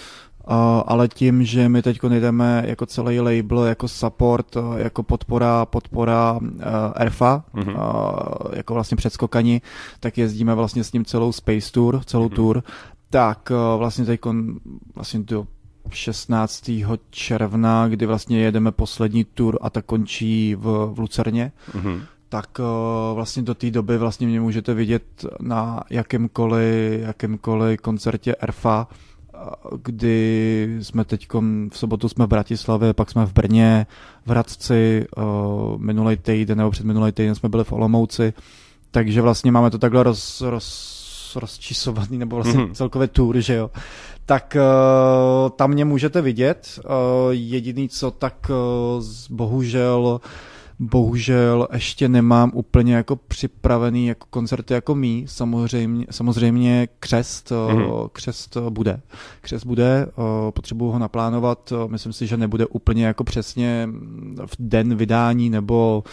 [0.86, 6.40] ale tím, že my teď jdeme jako celý label, jako support, uh, jako podpora, podpora
[6.42, 6.50] uh,
[6.96, 7.76] ERFA, mm-hmm.
[7.76, 9.62] uh, jako vlastně předskokani,
[10.00, 12.36] tak jezdíme vlastně s ním celou Space Tour, celou mm-hmm.
[12.36, 12.64] tour,
[13.10, 14.20] tak uh, vlastně teď
[14.96, 15.48] vlastně do
[15.96, 16.72] 16.
[17.10, 22.02] června, kdy vlastně jedeme poslední tur a ta končí v, v Lucerně, mm-hmm.
[22.30, 25.04] tak uh, vlastně do té doby vlastně mě můžete vidět
[25.40, 29.38] na jakémkoliv, jakémkoliv koncertě ERFA, eh,
[29.84, 31.28] kdy jsme teď
[31.72, 33.88] v sobotu jsme v Bratislavě, pak jsme v Brně,
[34.26, 38.34] v Hradci, uh, minulý týden nebo před minulý týden jsme byli v Olomouci,
[38.92, 41.02] takže vlastně máme to takhle roz, roz
[41.36, 42.74] rozčísovaný, nebo vlastně mm-hmm.
[42.74, 43.72] celkově tour, že jo,
[44.32, 46.80] tak uh, tam mě můžete vidět.
[46.86, 46.92] Uh,
[47.32, 50.22] jediný co, tak uh, bohužel
[50.80, 55.26] bohužel ještě nemám úplně jako připravený jako koncerty jako mý.
[55.28, 58.10] Samozřejmě, samozřejmě křest, mm-hmm.
[58.14, 59.02] křest bude.
[59.42, 60.08] Křest bude,
[60.50, 61.74] potřebuju ho naplánovat.
[61.88, 63.90] Myslím si, že nebude úplně jako přesně
[64.46, 66.04] v den vydání nebo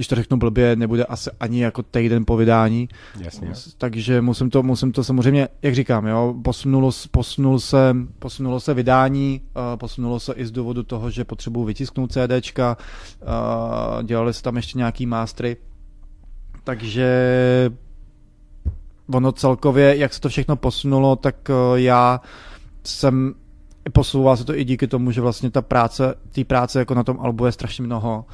[0.00, 2.88] když to řeknu blbě, nebude asi ani jako týden po vydání.
[3.18, 3.52] Jasně.
[3.78, 9.40] Takže musím to, musím to samozřejmě, jak říkám, jo, posunulo, posunulo, se, posunulo se vydání,
[9.56, 12.76] uh, posunulo se i z důvodu toho, že potřebuji vytisknout CDčka,
[13.22, 15.56] uh, dělali se tam ještě nějaký mástry,
[16.64, 17.10] takže
[19.14, 22.20] ono celkově, jak se to všechno posunulo, tak uh, já
[22.84, 23.34] jsem
[23.92, 27.20] posouval se to i díky tomu, že vlastně ta práce, té práce jako na tom
[27.20, 28.24] albu je strašně mnoho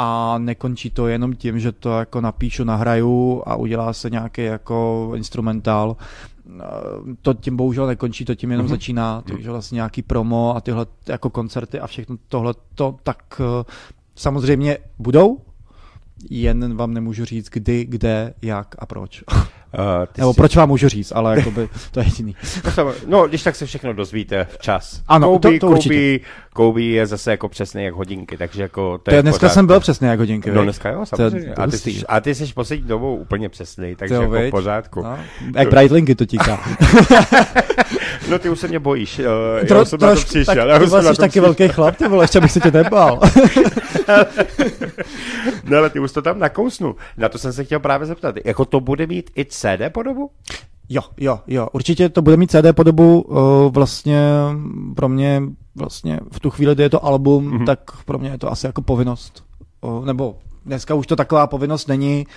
[0.00, 5.10] a nekončí to jenom tím, že to jako napíšu, nahraju a udělá se nějaký jako
[5.14, 5.96] instrumentál.
[7.22, 8.70] To tím bohužel nekončí, to tím jenom mm-hmm.
[8.70, 13.64] začíná, takže vlastně nějaký promo a tyhle jako koncerty a všechno tohle to tak eh,
[14.14, 15.38] samozřejmě budou,
[16.30, 19.24] jen vám nemůžu říct kdy, kde, jak a proč.
[19.78, 20.36] Uh, Nebo jsi...
[20.36, 22.36] proč vám můžu říct, ale jakoby, to je jediný.
[23.06, 25.02] no, když tak se všechno dozvíte včas.
[25.08, 26.18] Ano, Kobe, to, to Kobe,
[26.52, 29.54] Kobe je zase jako přesný jak hodinky, takže jako to, to je Dneska pořád...
[29.54, 31.54] jsem byl přesný jak hodinky, No dneska jo, samozřejmě.
[31.54, 34.50] To, a, ty jsi, a ty jsi poslední dobou úplně přesný, takže to, jako v
[34.50, 35.02] pořádku.
[35.02, 35.18] No,
[35.56, 36.60] jak Breitlingy to tíká.
[38.30, 39.24] no ty už se mě bojíš, uh,
[39.68, 40.68] Tro, já jsem troš, to přišel.
[40.68, 43.20] Tak, ty jsi taky velký chlap, ty vole, ještě bych se tě nebál.
[45.64, 46.96] no ale ty už to tam nakousnu.
[47.16, 48.34] Na to jsem se chtěl právě zeptat.
[48.44, 50.30] Jako to bude mít i CD podobu?
[50.88, 51.68] Jo, jo, jo.
[51.72, 53.22] Určitě to bude mít CD podobu.
[53.22, 53.38] Uh,
[53.72, 54.20] vlastně
[54.96, 55.42] pro mě
[55.74, 57.66] vlastně v tu chvíli, kdy je to album, mm-hmm.
[57.66, 59.44] tak pro mě je to asi jako povinnost.
[59.80, 62.26] Uh, nebo dneska už to taková povinnost není.
[62.26, 62.32] Uh,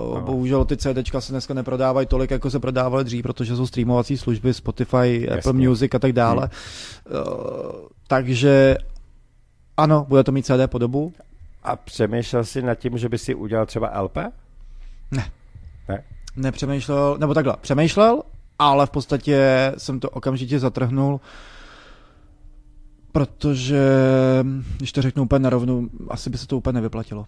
[0.00, 0.20] no.
[0.20, 4.54] Bohužel ty CDčka se dneska neprodávají tolik, jako se prodávaly dřív, protože jsou streamovací služby,
[4.54, 5.38] Spotify, Jasně.
[5.38, 6.50] Apple Music a tak dále.
[7.10, 7.16] Mm.
[7.16, 8.76] Uh, takže
[9.76, 11.12] ano, bude to mít CD podobu.
[11.62, 14.16] A přemýšlel jsi nad tím, že by si udělal třeba LP?
[15.10, 15.30] Ne.
[15.88, 16.02] Ne?
[16.36, 18.22] Nepřemýšlel, nebo takhle, přemýšlel,
[18.58, 21.20] ale v podstatě jsem to okamžitě zatrhnul,
[23.12, 23.84] protože,
[24.76, 27.26] když to řeknu úplně narovnu, asi by se to úplně nevyplatilo.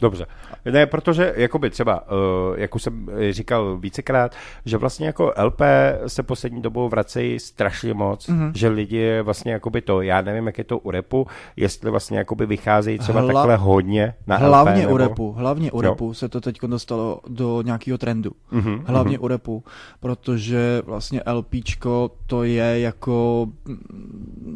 [0.00, 0.26] Dobře.
[0.64, 2.16] Ne, protože jakoby třeba, uh,
[2.56, 4.34] jak už jsem říkal vícekrát,
[4.64, 5.60] že vlastně jako LP
[6.06, 8.52] se poslední dobou vracejí strašně moc, mm-hmm.
[8.54, 11.26] že lidi vlastně jakoby to, já nevím, jak je to u repu,
[11.56, 13.32] jestli vlastně jakoby vycházejí třeba Hla...
[13.32, 14.94] takhle hodně na Hlavně LP, nebo...
[14.94, 15.90] u repu, hlavně u jo.
[15.90, 18.30] repu se to teď dostalo do nějakého trendu.
[18.52, 18.82] Mm-hmm.
[18.84, 19.24] Hlavně mm-hmm.
[19.24, 19.64] u repu,
[20.00, 23.46] protože vlastně LPčko to je jako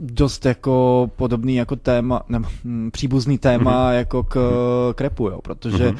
[0.00, 3.98] dost jako podobný jako téma, nebo hm, příbuzný téma mm-hmm.
[3.98, 4.38] jako k,
[4.94, 5.98] k repu, jo, protože mm-hmm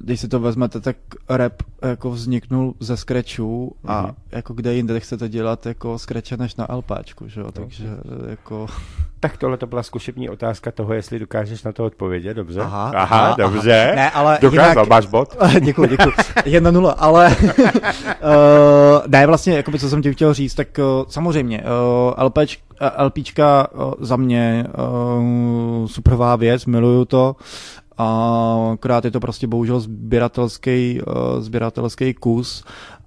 [0.00, 0.96] když si to vezmete, tak
[1.28, 4.14] rap jako vzniknul ze scratchů a mm-hmm.
[4.32, 7.84] jako kde jinde chcete dělat jako scratche než na LPčku, že jo, takže
[8.28, 8.66] jako...
[9.20, 12.60] Tak tohle to byla zkušební otázka toho, jestli dokážeš na to odpovědět, dobře?
[12.60, 13.84] Aha, aha, aha dobře.
[13.86, 13.94] Aha.
[13.94, 14.88] Ne, ale Dokázal, jinak...
[14.88, 15.36] máš bod?
[15.60, 16.12] děkuji, děkuji.
[16.44, 20.84] Jedna nula, ale uh, ne, vlastně, jako by, co jsem ti chtěl říct, tak uh,
[21.08, 21.64] samozřejmě,
[22.18, 22.58] uh, LPč,
[22.98, 27.36] LPčka uh, za mě uh, superová věc, miluju to,
[27.98, 32.64] a akorát je to prostě bohužel sběratelský, uh, sběratelský kus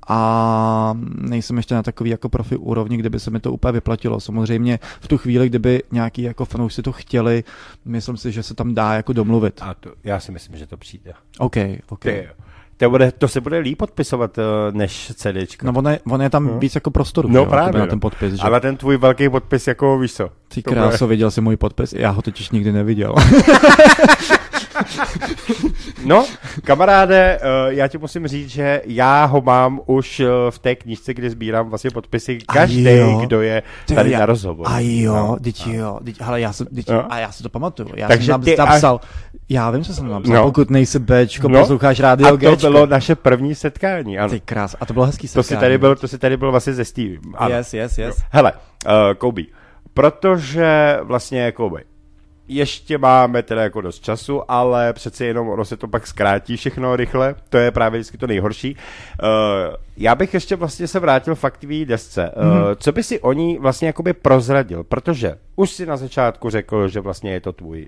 [0.08, 4.20] a nejsem ještě na takový jako profi úrovni, kde by se mi to úplně vyplatilo.
[4.20, 7.44] Samozřejmě v tu chvíli, kdyby nějaký jako fanoušci to chtěli,
[7.86, 9.60] myslím si, že se tam dá jako domluvit.
[9.64, 11.14] A to, já si myslím, že to přijde.
[11.40, 11.56] OK,
[11.90, 12.00] OK.
[12.00, 12.28] Ty,
[12.78, 14.44] to, bude, to se bude líp podpisovat uh,
[14.78, 15.66] než CDčko.
[15.66, 16.60] No on je, on je tam no.
[16.60, 17.50] víc jako prostoru, no, že?
[17.50, 18.34] právě, na ten podpis.
[18.34, 18.42] Že?
[18.42, 20.30] Ale ten tvůj velký podpis jako víš co?
[20.48, 21.94] Ty kráso, viděl jsi můj podpis?
[21.94, 23.16] Já ho totiž nikdy neviděl.
[26.06, 26.26] No,
[26.64, 31.14] kamaráde, eh, já ti musím říct, že já ho mám už eh, v té knížce,
[31.14, 32.88] kde sbírám vlastně podpisy každý,
[33.22, 33.64] kdo je
[33.96, 34.68] tady na rozhovor.
[34.70, 35.38] A jo, no.
[35.44, 37.14] teď jo, hele, já, jsem, teď, no.
[37.14, 37.90] a já si to pamatuju.
[37.96, 39.08] Já Takže jsem ty napsal, a...
[39.50, 40.44] já vím, co jsem napsal, no.
[40.44, 41.60] pokud nejsi Bčko, no.
[41.60, 42.58] posloucháš rádio A to Gčko.
[42.58, 44.30] bylo naše první setkání, ano.
[44.30, 45.44] Ty krás, a to bylo hezký setkání.
[45.44, 47.16] To si tady byl, to si tady byl vlastně ze Steve.
[47.50, 48.24] Yes, yes, yes.
[48.32, 48.54] Hele,
[48.86, 49.42] uh, Kobe,
[49.98, 51.82] protože vlastně Kobe,
[52.48, 56.96] ještě máme teda jako dost času, ale přece jenom ono se to pak zkrátí všechno
[56.96, 58.76] rychle, to je právě vždycky to nejhorší.
[59.24, 62.32] Uh, já bych ještě vlastně se vrátil k desce.
[62.36, 62.76] Uh, mm-hmm.
[62.80, 67.00] Co by si o ní vlastně jakoby prozradil, protože už si na začátku řekl, že
[67.00, 67.88] vlastně je to tvůj,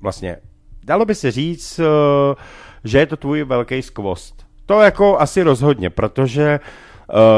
[0.00, 0.36] vlastně
[0.84, 1.86] dalo by se říct, uh,
[2.84, 4.46] že je to tvůj velký skvost.
[4.66, 6.93] To jako asi rozhodně, protože Uh,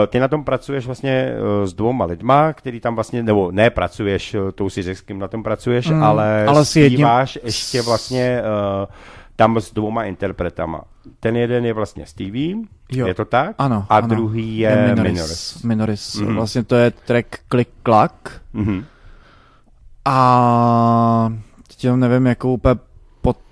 [0.06, 4.34] ty na tom pracuješ vlastně uh, s dvouma lidma, který tam vlastně, nebo ne pracuješ,
[4.34, 7.48] uh, tou si řekl, s kým na tom pracuješ, mm, ale, ale zpíváš jedním...
[7.48, 8.42] ještě vlastně
[9.36, 10.80] tam s dvouma interpretama.
[11.20, 12.56] Ten jeden je vlastně Stevie,
[12.92, 13.06] jo.
[13.06, 13.54] je to tak?
[13.58, 13.86] Ano.
[13.88, 14.08] A ano.
[14.08, 15.02] druhý je, je Minoris.
[15.12, 15.64] Minoris.
[15.64, 16.14] Minoris.
[16.20, 16.34] Mm.
[16.34, 18.14] Vlastně to je track Click Clack.
[18.54, 18.84] Mm-hmm.
[20.04, 21.32] A
[21.68, 22.74] teď nevím, jakou úplně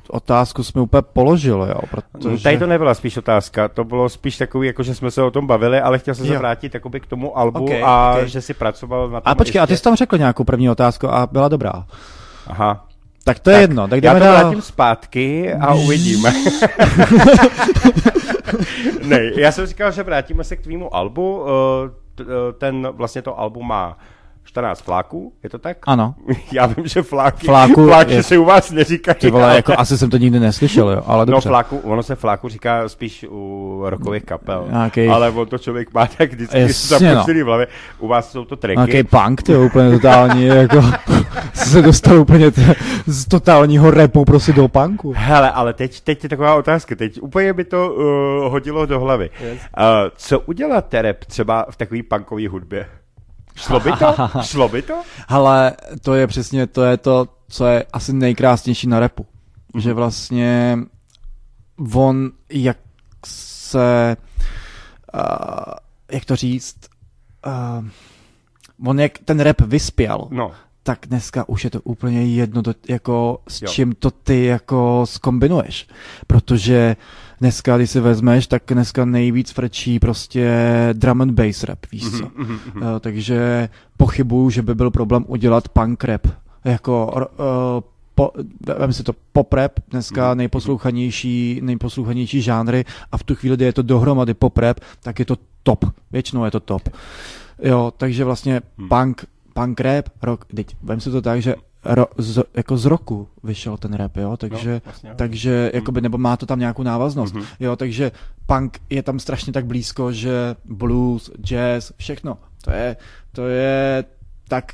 [0.09, 2.43] otázku jsme úplně položili, jo, protože...
[2.43, 5.47] Tady to nebyla spíš otázka, to bylo spíš takový, jako že jsme se o tom
[5.47, 8.29] bavili, ale chtěl jsem se vrátit jakoby k tomu albu okay, a okay.
[8.29, 9.61] že si pracoval na tom A počkej, ještě...
[9.61, 11.87] a ty jsi tam řekl nějakou první otázku a byla dobrá.
[12.47, 12.87] Aha.
[13.25, 13.89] Tak to je tak jedno.
[13.89, 14.41] Tak jdeme já to dál...
[14.41, 16.33] vrátím zpátky a uvidíme.
[19.05, 21.45] ne, já jsem říkal, že vrátíme se k tvýmu albu.
[22.21, 22.25] Eh,
[22.59, 23.99] ten vlastně to album má
[24.45, 25.77] 14 fláků, je to tak?
[25.87, 26.15] Ano.
[26.53, 28.23] Já vím, že fláky, fláku fláky je...
[28.23, 29.17] se u vás neříkají.
[29.21, 29.57] Ty vole, ale...
[29.57, 31.49] jako asi jsem to nikdy neslyšel, jo, ale no, dobře.
[31.49, 35.09] No fláku, ono se fláku říká spíš u rokových kapel, Nějaký...
[35.09, 37.25] ale on to člověk má tak vždycky Jasně, no.
[37.25, 37.67] v hlavě.
[37.99, 38.93] U vás jsou to tracky.
[38.93, 40.83] Nějaký punk, ty úplně totální, jako
[41.55, 42.75] se dostal úplně t-
[43.07, 45.15] z totálního repu prostě do punku.
[45.17, 49.31] Hele, ale teď, teď je taková otázka, teď úplně by to uh, hodilo do hlavy.
[49.41, 49.53] Yes.
[49.53, 49.85] Uh,
[50.17, 52.87] co udělat rap třeba v takové punkové hudbě?
[53.55, 54.15] Šlo by to?
[54.43, 55.03] Šlo by to?
[55.29, 59.23] Ale to je přesně, to je to, co je asi nejkrásnější na repu.
[59.23, 59.81] Mm-hmm.
[59.81, 60.79] Že vlastně
[61.95, 62.79] on, jak
[63.27, 64.17] se,
[65.15, 65.21] uh,
[66.13, 66.77] jak to říct,
[67.47, 67.85] uh,
[68.89, 70.53] on jak ten rap vyspěl, no.
[70.83, 73.69] tak dneska už je to úplně jedno, to, jako s jo.
[73.69, 75.89] čím to ty jako skombinuješ.
[76.27, 80.49] Protože uh, dneska, když si vezmeš, tak dneska nejvíc frčí prostě
[80.93, 82.25] drum and bass rap, víš co.
[82.25, 82.93] Mm-hmm, mm-hmm.
[82.95, 86.27] Uh, takže pochybuju, že by byl problém udělat punk rap.
[86.65, 88.31] Jako uh, po,
[88.79, 93.73] vem si to pop rap, dneska nejposlouchanější, nejposlouchanější žánry a v tu chvíli, kdy je
[93.73, 95.85] to dohromady pop rap, tak je to top.
[96.13, 96.89] Většinou je to top.
[97.63, 98.89] Jo, takže vlastně mm.
[98.89, 99.25] punk,
[99.55, 101.55] punk rap, rock, teď vem si to tak, že
[101.85, 105.77] ro, z, jako z roku vyšel ten rap, jo, takže, no, vlastně, takže mm.
[105.81, 107.47] jakoby, nebo má to tam nějakou návaznost, mm-hmm.
[107.61, 108.13] jo, takže
[108.47, 112.97] punk je tam strašně tak blízko, že blues, jazz, všechno, to je,
[113.33, 114.05] to je
[114.49, 114.73] tak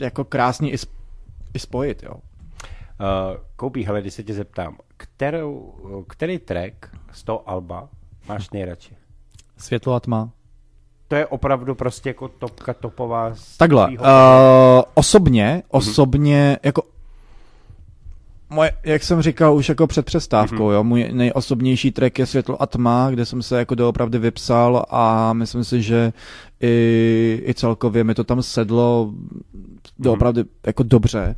[0.00, 0.76] jako krásný i,
[1.54, 2.14] i spojit, jo.
[2.14, 5.74] Uh, Koupí, hele, když se tě zeptám, kterou,
[6.08, 7.88] který track z toho Alba
[8.28, 8.96] máš nejradši?
[9.56, 10.30] Světlo a tma
[11.12, 13.32] to je opravdu prostě jako topka topová.
[13.56, 13.96] Takhle, uh,
[14.94, 15.62] osobně, mhm.
[15.70, 16.66] osobně, mm-hmm.
[16.66, 16.82] jako
[18.50, 20.72] moje, jak jsem říkal už jako před přestávkou, mm-hmm.
[20.72, 25.32] jo, můj nejosobnější track je Světlo a tma, kde jsem se jako doopravdy vypsal a
[25.32, 26.12] myslím si, že
[26.60, 29.12] i, i celkově mi to tam sedlo
[29.98, 30.66] doopravdy mm-hmm.
[30.66, 31.36] jako dobře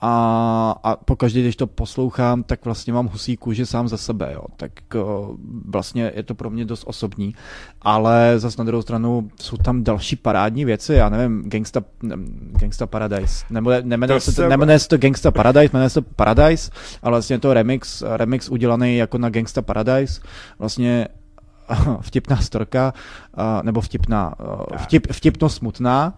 [0.00, 4.42] a, a pokaždé, když to poslouchám, tak vlastně mám husí kůži sám za sebe, jo.
[4.56, 5.36] Tak uh,
[5.68, 7.34] vlastně je to pro mě dost osobní,
[7.82, 12.16] ale zase na druhou stranu jsou tam další parádní věci, já nevím, Gangsta, ne,
[12.60, 16.70] Gangsta Paradise, nebude, nemenuje, se to, nemenuje se to Gangsta Paradise, jmenuje se to Paradise,
[17.02, 20.20] ale vlastně je to remix, remix udělaný jako na Gangsta Paradise,
[20.58, 21.08] vlastně
[22.00, 22.94] vtipná storka,
[23.38, 26.14] uh, nebo vtipná, uh, vtip, vtipno smutná,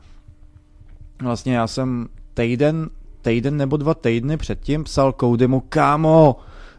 [1.22, 2.90] Vlastně já jsem týden
[3.28, 6.36] týden nebo dva týdny předtím psal Codymu, kámo,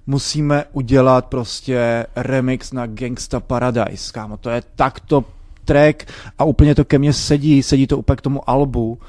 [0.07, 5.25] musíme udělat prostě remix na Gangsta Paradise, kámo, to je takto
[5.65, 8.99] track a úplně to ke mně sedí, sedí to úplně k tomu albu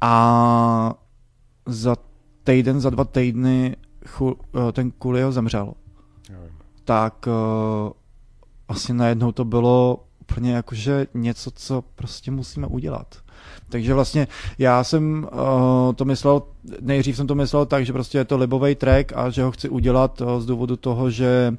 [0.00, 0.94] a
[1.66, 1.96] za
[2.44, 3.76] týden, za dva týdny
[4.06, 4.36] chul,
[4.68, 5.72] eh, ten Coolio zemřel.
[6.84, 7.92] Tak uh,
[8.68, 13.23] vlastně najednou to bylo úplně jakože něco, co prostě musíme udělat.
[13.68, 16.42] Takže vlastně já jsem uh, to myslel,
[16.80, 19.68] nejdřív jsem to myslel tak, že prostě je to libový track a že ho chci
[19.68, 21.54] udělat uh, z důvodu toho, že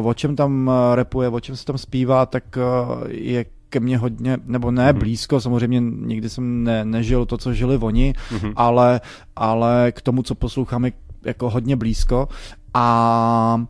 [0.00, 3.98] uh, o čem tam repuje, o čem se tam zpívá, tak uh, je ke mně
[3.98, 4.98] hodně, nebo ne mm-hmm.
[4.98, 8.52] blízko, samozřejmě nikdy jsem ne, nežil to, co žili oni, mm-hmm.
[8.56, 9.00] ale,
[9.36, 10.90] ale k tomu, co posloucháme,
[11.24, 12.28] jako hodně blízko
[12.74, 13.64] a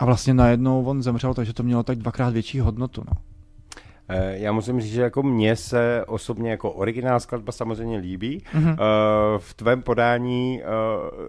[0.00, 3.02] a vlastně najednou on zemřel, takže to mělo tak dvakrát větší hodnotu.
[3.06, 3.29] No.
[4.10, 8.42] Eh, já musím říct, že jako mně se osobně jako originál skladba samozřejmě líbí.
[8.54, 8.76] Mm-hmm.
[9.38, 10.62] V tvém podání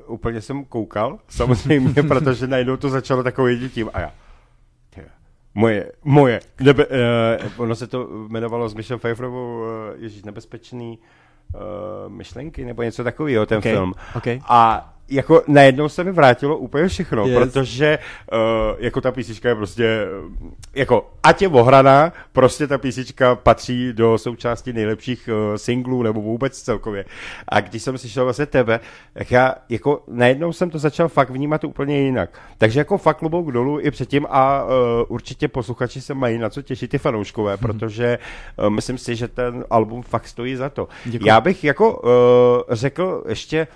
[0.07, 4.11] uh, úplně jsem koukal, samozřejmě, protože najednou to začalo takovým dětím a já.
[5.55, 6.39] Moje, moje.
[6.59, 6.93] Nebe, uh,
[7.57, 9.67] ono se to jmenovalo s Michelle Pfeifferovou uh,
[10.03, 10.99] Ježíš nebezpečný
[11.53, 11.61] uh,
[12.11, 13.71] myšlenky nebo něco takového, ten okay.
[13.71, 13.93] film.
[14.15, 14.39] Okay.
[14.47, 17.38] A jako najednou se mi vrátilo úplně všechno, yes.
[17.38, 17.99] protože
[18.34, 18.39] uh,
[18.80, 20.07] jako ta písnička je prostě,
[20.41, 26.22] uh, jako ať je ohraná, prostě ta písnička patří do součásti nejlepších uh, singlů nebo
[26.22, 27.05] vůbec celkově.
[27.47, 28.80] A když jsem slyšel vlastně tebe,
[29.14, 32.39] tak já jako najednou jsem to začal fakt vnímat úplně jinak.
[32.57, 34.70] Takže jako fakt klobouk dolů i předtím a uh,
[35.07, 37.57] určitě posluchači se mají na co těšit ty fanouškové, hmm.
[37.57, 38.20] protože
[38.57, 40.88] uh, myslím si, že ten album fakt stojí za to.
[41.05, 41.28] Děkuji.
[41.28, 42.09] Já bych jako uh,
[42.70, 43.68] řekl ještě,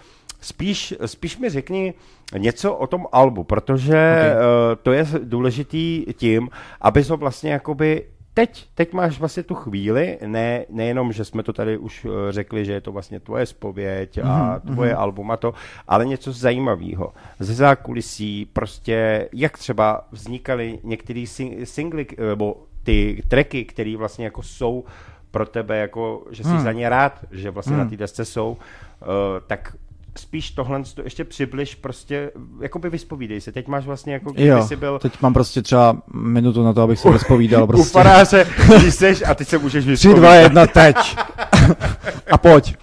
[0.46, 1.93] Spíš, spíš mi řekni
[2.38, 4.36] něco o tom albu, protože okay.
[4.36, 6.50] uh, to je důležitý tím,
[6.82, 11.54] aby to vlastně jakoby teď, teď máš vlastně tu chvíli, ne, nejenom, že jsme to
[11.54, 14.74] tady už eh, řekli, že je to vlastně tvoje spověď a mm-hmm.
[14.74, 15.54] tvoje album a to,
[15.88, 17.14] ale něco zajímavého.
[17.39, 21.26] Ze zákulisí, prostě jak třeba vznikaly některé
[21.64, 24.84] singly, eh, nebo ty tracky, které vlastně jako jsou
[25.32, 26.64] pro tebe, jako, že jsi hmm.
[26.64, 27.84] za ně rád, že vlastně hmm.
[27.84, 28.58] na té desce jsou, uh,
[29.48, 29.76] tak
[30.18, 33.51] spíš tohle to ještě přibliž, prostě jako by vyspovídej se.
[33.51, 34.99] Teď máš vlastně jako, kdyby jsi byl...
[34.99, 37.68] teď mám prostě třeba minutu na to, abych se vyspovídal.
[37.68, 37.89] Prostě.
[37.89, 38.47] U faráře,
[38.80, 40.20] když seš a teď se můžeš vyspovídat.
[40.20, 40.95] 3, 2, 1, teď.
[42.32, 42.76] a pojď.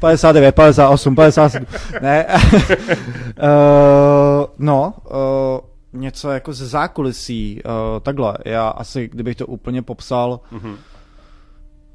[0.00, 1.66] 59, 58, 57.
[2.02, 2.26] Ne.
[2.26, 2.36] uh,
[4.58, 8.38] no, uh, něco jako ze zákulisí, uh, takhle.
[8.44, 10.76] Já asi, kdybych to úplně popsal, mm-hmm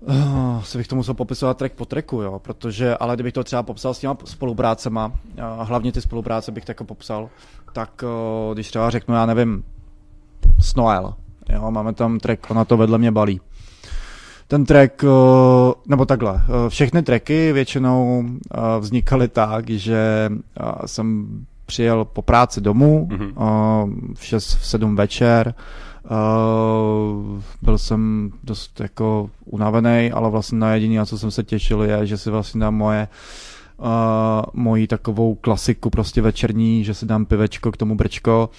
[0.08, 3.64] Uh, si bych to musel popisovat track po tracku, jo, protože, ale kdybych to třeba
[3.64, 7.30] popsal s těma spoluprácema, uh, hlavně ty spolupráce bych tak popsal,
[7.74, 9.64] tak uh, když třeba řeknu, já nevím,
[10.60, 11.14] Snoel,
[11.50, 13.42] jo, máme tam track, ona to vedle mě balí.
[14.48, 15.10] Ten track, uh,
[15.88, 16.40] nebo takhle, uh,
[16.70, 18.30] všechny tracky většinou uh,
[18.80, 20.30] vznikaly tak, že
[20.86, 21.28] jsem
[21.74, 23.34] přijel po práci domů mm-hmm.
[23.36, 25.54] uh, v 6, v 7 večer,
[26.04, 31.84] Uh, byl jsem dost jako unavený, ale vlastně na jediný, na co jsem se těšil,
[31.84, 33.08] je, že si vlastně dám moje
[33.78, 33.88] uh,
[34.54, 38.50] moji takovou klasiku prostě večerní, že si dám pivečko k tomu brčko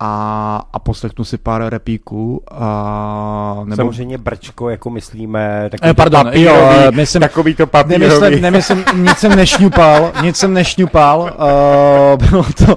[0.00, 2.42] a, a poslechnu si pár repíků.
[2.50, 3.76] A, nebo...
[3.76, 8.40] Samozřejmě brčko, jako myslíme, takový eh, pardon, to papírový, jo, eh, myslím, takový to papírový.
[8.40, 12.76] Nemyslím, nemyslím, nic jsem nešňupal, nic jsem nešňupal, uh, bylo, to,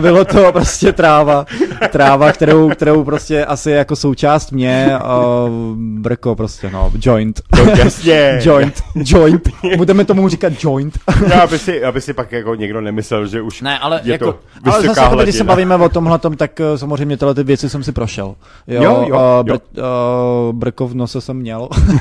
[0.00, 1.46] bylo to prostě tráva,
[1.90, 7.40] tráva, kterou, kterou prostě asi jako součást mě, uh, brko prostě, no, joint.
[7.56, 8.40] No, jasně.
[8.42, 10.98] joint, joint, budeme tomu říkat joint.
[11.28, 14.32] Já, aby si, aby si pak jako někdo nemyslel, že už ne, ale je jako,
[14.32, 17.42] to ale zase, jako, když se bavíme o tomhle, tak tak eh, samozřejmě tyhle ty
[17.42, 18.34] věci jsem si prošel.
[18.66, 19.60] Jo, jo, jo, uh, br-
[20.48, 21.68] uh, brko v nose jsem měl.
[21.70, 21.98] uh,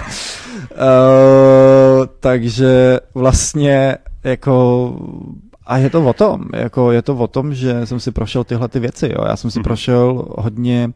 [2.20, 4.94] takže vlastně jako
[5.66, 8.68] a je to o tom, jako je to o tom, že jsem si prošel tyhle
[8.68, 9.26] ty věci, jo.
[9.28, 9.64] Já jsem si mm-hmm.
[9.64, 10.90] prošel hodně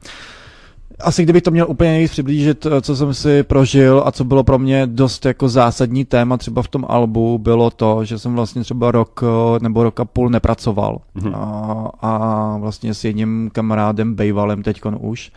[1.03, 4.43] asi kdybych to měl úplně nejvíc přiblížit, eh, co jsem si prožil a co bylo
[4.43, 8.61] pro mě dost jako zásadní téma třeba v tom albu, bylo to, že jsem vlastně
[8.61, 11.01] třeba rok eh, nebo rok a půl nepracoval.
[11.15, 11.33] Mm-hmm.
[11.35, 15.31] A, a vlastně s jedním kamarádem, Bejvalem teďkon už,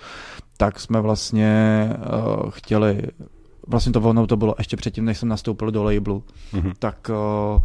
[0.57, 3.03] tak jsme vlastně uh, chtěli,
[3.67, 6.23] vlastně to ono to bylo ještě předtím, než jsem nastoupil do labelu,
[6.55, 6.73] mm-hmm.
[6.79, 7.11] tak
[7.55, 7.63] uh,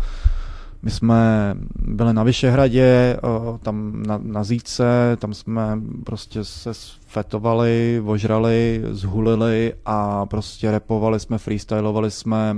[0.82, 3.18] my jsme byli na Vyšehradě,
[3.62, 6.72] tam na, na Zíce, tam jsme prostě se
[7.08, 12.56] fetovali, ožrali, zhulili a prostě repovali jsme, freestylovali jsme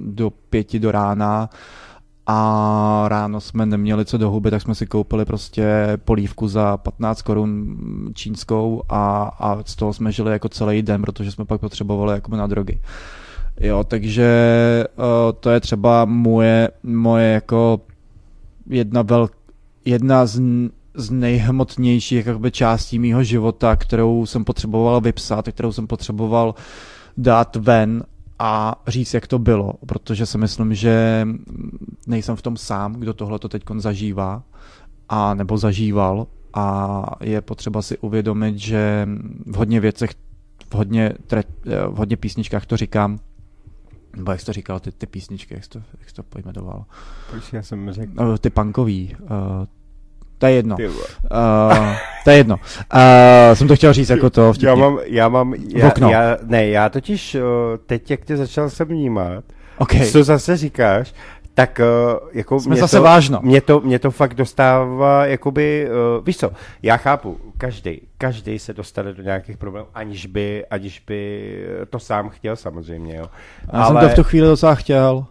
[0.00, 1.50] do pěti do rána
[2.30, 7.22] a ráno jsme neměli co do huby, tak jsme si koupili prostě polívku za 15
[7.22, 7.76] korun
[8.14, 12.36] čínskou a, a z toho jsme žili jako celý den, protože jsme pak potřebovali jako
[12.36, 12.80] na drogy.
[13.60, 14.28] Jo, takže
[14.96, 15.04] uh,
[15.40, 17.80] to je třeba moje, moje jako
[18.70, 19.28] jedna vel,
[19.84, 20.42] jedna z,
[20.94, 26.54] z nejhmotnějších jakoby, částí mýho života, kterou jsem potřeboval vypsat, kterou jsem potřeboval
[27.16, 28.02] dát ven
[28.38, 31.26] a říct, jak to bylo, protože si myslím, že
[32.06, 34.42] nejsem v tom sám, kdo tohle to teď zažívá
[35.08, 36.26] a nebo zažíval.
[36.54, 39.08] A je potřeba si uvědomit, že
[39.46, 40.10] v hodně věcech,
[40.70, 41.42] v hodně, tre,
[41.88, 43.18] v hodně písničkách to říkám,
[44.18, 46.84] nebo jak jsi to říkal, ty, ty písničky, jak jsi to, jak jsi to pojmenoval?
[47.30, 48.12] Proč já jsem řekl?
[48.14, 49.16] No, ty punkový.
[49.20, 49.28] Uh,
[50.38, 50.76] to je jedno.
[50.76, 51.94] Uh,
[52.24, 52.56] to je jedno.
[52.56, 54.68] Uh, jsem to chtěl říct jako to vtipně.
[54.68, 57.40] Já mám, já mám, já, já, ne, já totiž uh,
[57.86, 59.44] teď, jak tě začal se vnímat,
[59.78, 60.10] okay.
[60.10, 61.14] co zase říkáš,
[61.58, 63.40] tak uh, jako Jsme mě zase to, vážno.
[63.42, 65.88] Mě to, mě to fakt dostává, jakoby,
[66.18, 66.50] uh, víš co,
[66.82, 72.28] já chápu, každý, každý se dostane do nějakých problémů, aniž by, aniž by to sám
[72.28, 73.24] chtěl samozřejmě, jo.
[73.72, 74.00] Já ale...
[74.00, 75.26] jsem to v tu chvíli docela chtěl.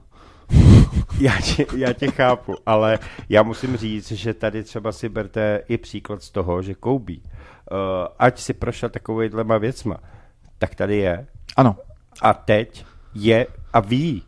[1.20, 3.00] já, tě, já tě chápu, ale
[3.30, 7.78] já musím říct, že tady třeba si berte i příklad z toho, že Koubí, uh,
[8.20, 9.98] ať si prošel takovýhlema věcma,
[10.58, 11.28] tak tady je.
[11.58, 11.76] Ano.
[12.22, 14.24] A teď je a ví,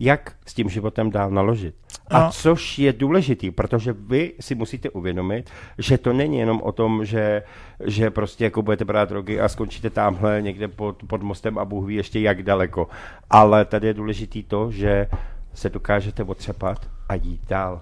[0.00, 1.74] jak s tím životem dál naložit.
[2.06, 2.30] A no.
[2.32, 7.42] což je důležitý, protože vy si musíte uvědomit, že to není jenom o tom, že,
[7.84, 11.86] že prostě jako budete brát drogy a skončíte tamhle někde pod, pod mostem a Bůh
[11.86, 12.88] ví ještě jak daleko.
[13.30, 15.06] Ale tady je důležitý to, že
[15.54, 17.80] se dokážete otřepat a jít dál.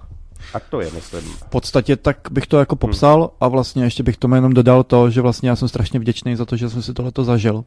[0.55, 1.21] A to je, myslím.
[1.21, 3.31] V podstatě tak bych to jako popsal hmm.
[3.41, 6.45] a vlastně ještě bych tomu jenom dodal to, že vlastně já jsem strašně vděčný za
[6.45, 7.65] to, že jsem si tohleto zažil,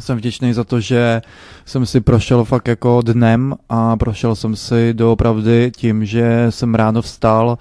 [0.00, 1.22] jsem vděčný za to, že
[1.64, 7.02] jsem si prošel fakt jako dnem a prošel jsem si doopravdy tím, že jsem ráno
[7.02, 7.58] vstal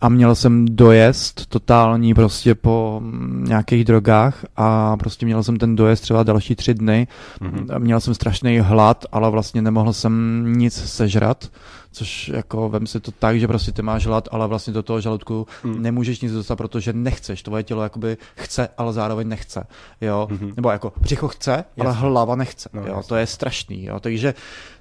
[0.00, 3.02] a měl jsem dojezd totální prostě po
[3.38, 7.06] nějakých drogách a prostě měl jsem ten dojezd třeba další tři dny.
[7.40, 7.78] Mm-hmm.
[7.78, 11.48] Měl jsem strašný hlad, ale vlastně nemohl jsem nic sežrat
[11.92, 15.00] což jako vem si to tak, že prostě ty máš hlad, ale vlastně do toho
[15.00, 15.82] žaludku hmm.
[15.82, 17.42] nemůžeš nic dostat, protože nechceš.
[17.42, 19.66] Tvoje tělo jakoby chce, ale zároveň nechce.
[20.00, 20.28] Jo?
[20.30, 20.52] Hmm.
[20.56, 21.82] Nebo jako břicho chce, jasně.
[21.82, 22.68] ale hlava nechce.
[22.72, 23.02] No, jo?
[23.06, 23.84] To je strašný.
[23.84, 24.00] Jo?
[24.00, 24.34] Takže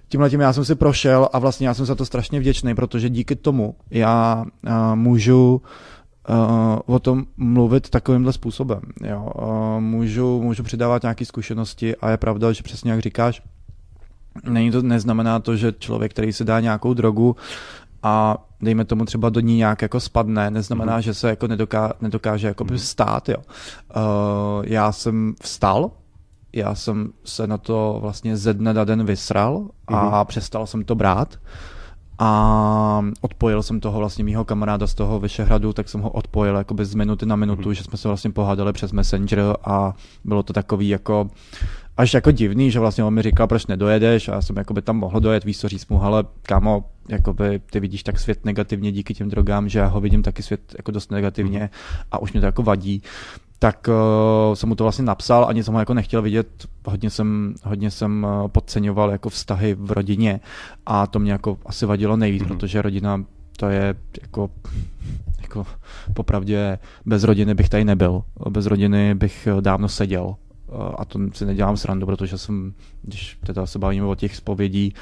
[0.07, 3.09] tímhle tím já jsem si prošel a vlastně já jsem za to strašně vděčný, protože
[3.09, 5.61] díky tomu já uh, můžu
[6.29, 8.81] uh, o tom mluvit takovýmhle způsobem.
[9.03, 9.31] Jo?
[9.41, 13.41] Uh, můžu, můžu přidávat nějaké zkušenosti a je pravda, že přesně jak říkáš,
[14.49, 17.35] Není to, neznamená to, že člověk, který si dá nějakou drogu
[18.03, 21.01] a dejme tomu třeba do ní nějak jako spadne, neznamená, mm-hmm.
[21.01, 22.75] že se jako nedoká, nedokáže jako mm-hmm.
[22.75, 23.37] stát, jo.
[23.37, 25.91] Uh, já jsem vstal,
[26.53, 29.95] já jsem se na to vlastně ze dne na den vysral mm-hmm.
[29.95, 30.25] a mhm.
[30.25, 31.37] přestal jsem to brát
[32.19, 36.75] a odpojil jsem toho vlastně mýho kamaráda z toho Vyšehradu, tak jsem ho odpojil jako
[36.81, 37.73] z minuty na minutu, mm-hmm.
[37.73, 41.29] že jsme se vlastně pohádali přes Messenger a bylo to takový jako
[42.01, 44.81] až jako divný, že vlastně on mi říkal, proč nedojedeš a já jsem jako by
[44.81, 48.91] tam mohl dojet, víc co říct mu, ale kámo, jakoby ty vidíš tak svět negativně
[48.91, 51.69] díky těm drogám, že já ho vidím taky svět jako dost negativně mhm.
[52.11, 53.01] a už mě to jako vadí
[53.59, 56.47] tak uh, jsem mu to vlastně napsal, ani jsem ho jako nechtěl vidět,
[56.85, 60.39] hodně jsem, hodně jsem uh, podceňoval jako vztahy v rodině
[60.85, 62.47] a to mě jako asi vadilo nejvíc, mm-hmm.
[62.47, 63.23] protože rodina
[63.57, 64.49] to je jako,
[65.41, 65.65] jako
[66.13, 70.35] popravdě bez rodiny bych tady nebyl, bez rodiny bych eh, dávno seděl
[70.97, 74.93] a to si nedělám srandu, protože jsem, když teda se bavíme o těch zpovědí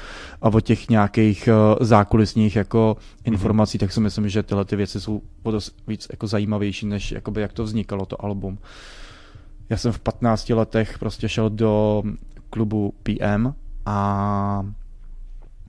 [0.42, 3.80] a o těch nějakých uh, zákulisních jako informací, mm-hmm.
[3.80, 7.52] tak si myslím, že tyhle ty věci jsou dost víc jako zajímavější, než jakoby jak
[7.52, 8.58] to vznikalo, to album.
[9.68, 12.02] Já jsem v 15 letech prostě šel do
[12.50, 13.52] klubu PM
[13.86, 14.66] a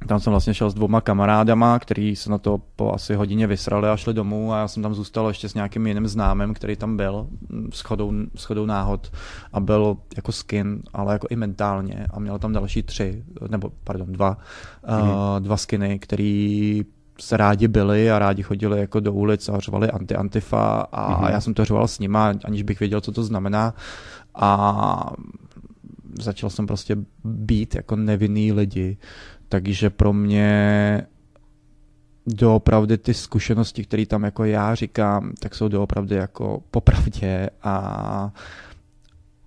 [0.08, 3.90] tam jsem vlastně šel s dvoma kamarádama, který se na to po asi hodině vysrali
[3.90, 6.98] a šli domů a já jsem tam zůstal ještě s nějakým jiným známým, který tam
[6.98, 7.28] byl
[7.74, 9.12] s chodou, s chodou náhod
[9.54, 14.12] a byl jako skin, ale jako i mentálně a měl tam další tři, nebo pardon,
[14.12, 14.38] dva,
[14.88, 15.36] mm-hmm.
[15.36, 16.86] uh, dva skiny, který
[17.20, 21.32] se rádi byli a rádi chodili jako do ulic a řvali anti-antifa a mm-hmm.
[21.32, 23.74] já jsem to řval s nima, aniž bych věděl, co to znamená.
[24.36, 25.12] A
[26.22, 28.98] začal jsem prostě být jako nevinný lidi.
[29.52, 31.08] Takže pro mě
[32.28, 38.34] doopravdy ty zkušenosti, které tam jako já říkám, tak jsou doopravdy jako popravdě a,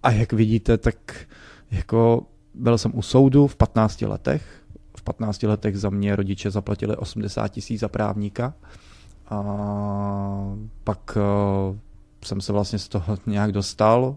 [0.03, 1.27] a jak vidíte, tak
[1.71, 4.63] jako byl jsem u soudu v 15 letech.
[4.97, 8.55] V 15 letech za mě rodiče zaplatili 80 tisíc za právníka.
[9.29, 9.43] A
[10.85, 11.19] pak
[11.71, 11.77] uh,
[12.25, 14.17] jsem se vlastně z toho nějak dostal,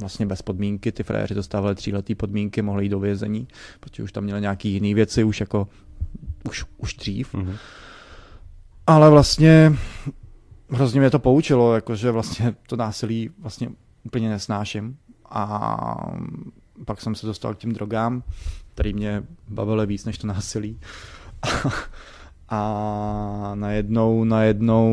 [0.00, 3.48] vlastně bez podmínky, ty frajeři dostávali tříletý podmínky, mohli jít do vězení,
[3.80, 5.68] protože už tam měli nějaké jiné věci, už jako
[6.48, 7.34] už, už dřív.
[7.34, 7.56] Mm-hmm.
[8.86, 9.72] Ale vlastně
[10.70, 13.68] hrozně mě to poučilo, jakože vlastně to násilí vlastně
[14.04, 14.96] úplně nesnáším.
[15.30, 16.10] A
[16.84, 18.22] pak jsem se dostal k těm drogám,
[18.74, 20.80] který mě bavily víc než to násilí.
[22.48, 24.88] a najednou, najednou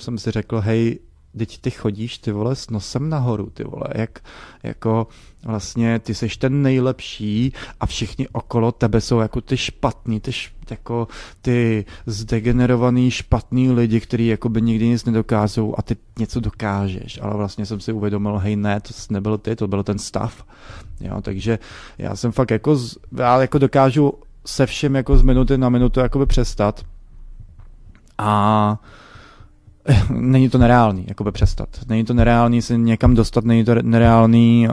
[0.00, 0.98] jsem si řekl, hej,
[1.38, 4.18] teď ty chodíš, ty vole, s nosem nahoru, ty vole, jak,
[4.62, 5.06] jako
[5.44, 10.52] vlastně ty seš ten nejlepší a všichni okolo tebe jsou jako ty špatný, ty, š,
[10.70, 11.08] jako
[11.42, 17.36] ty zdegenerovaný špatný lidi, kteří jako by nikdy nic nedokázou a ty něco dokážeš, ale
[17.36, 20.44] vlastně jsem si uvědomil, hej ne, to nebyl ty, to byl ten stav,
[21.00, 21.58] jo, takže
[21.98, 22.78] já jsem fakt jako,
[23.18, 24.12] já jako dokážu
[24.46, 26.84] se všem jako z minuty na minutu jakoby přestat.
[28.18, 28.78] A
[30.10, 31.68] není to nereálný, jakoby přestat.
[31.88, 34.68] Není to nereálný se někam dostat, není to nereálný,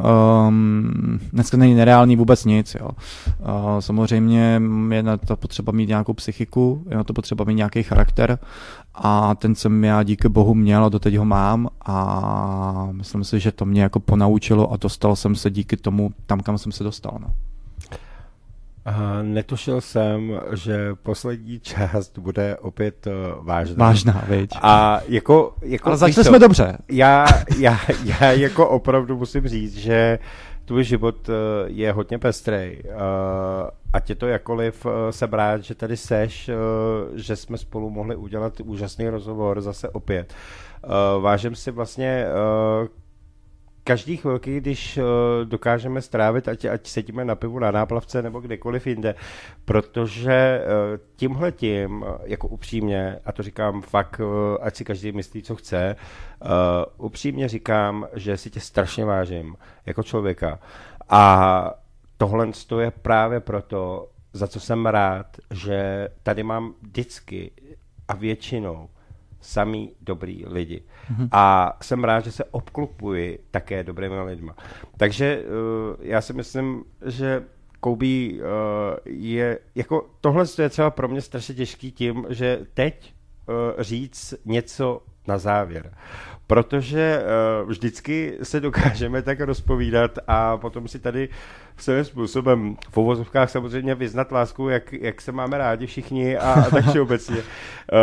[0.47, 2.89] um, dneska není nereálný vůbec nic, jo.
[3.39, 7.83] Uh, samozřejmě je na to potřeba mít nějakou psychiku, je na to potřeba mít nějaký
[7.83, 8.39] charakter
[8.95, 13.51] a ten jsem já díky bohu měl a doteď ho mám a myslím si, že
[13.51, 17.17] to mě jako ponaučilo a dostal jsem se díky tomu tam, kam jsem se dostal,
[17.21, 17.33] no.
[18.85, 23.85] A netušil jsem, že poslední část bude opět uh, vážná.
[23.85, 24.51] Vážná, viď.
[24.61, 25.53] A jako...
[25.61, 26.77] jako Ale začali jsme dobře.
[26.91, 27.25] Já,
[27.57, 30.19] já, já jako opravdu musím říct, že
[30.65, 32.83] tvůj život uh, je hodně pestrej.
[32.85, 32.91] Uh,
[33.93, 36.49] ať je to jakoliv, jsem rád, že tady seš,
[37.13, 40.33] že jsme spolu mohli udělat úžasný rozhovor zase opět.
[41.19, 42.25] Vážím si vlastně
[43.83, 45.03] každý chvilky, když uh,
[45.45, 49.15] dokážeme strávit, ať, ať sedíme na pivu na náplavce nebo kdekoliv jinde,
[49.65, 55.43] protože uh, tímhle tím, jako upřímně, a to říkám fakt, uh, ať si každý myslí,
[55.43, 55.95] co chce,
[56.41, 59.55] uh, upřímně říkám, že si tě strašně vážím
[59.85, 60.59] jako člověka.
[61.09, 61.73] A
[62.17, 62.47] tohle
[62.79, 67.51] je právě proto, za co jsem rád, že tady mám vždycky
[68.07, 68.89] a většinou
[69.41, 70.83] samý dobrý lidi.
[71.11, 71.29] Mm-hmm.
[71.31, 74.51] A jsem rád, že se obklupuji také dobrými lidmi.
[74.97, 77.43] Takže uh, já si myslím, že
[77.79, 78.39] Kobe uh,
[79.05, 83.13] je, jako tohle je třeba pro mě strašně těžký tím, že teď
[83.47, 85.91] uh, říct něco na závěr
[86.51, 87.23] protože
[87.63, 91.29] uh, vždycky se dokážeme tak rozpovídat a potom si tady
[91.77, 96.69] svým způsobem v uvozovkách samozřejmě vyznat lásku, jak, jak se máme rádi všichni a, a
[96.69, 97.43] tak všeobecně, uh,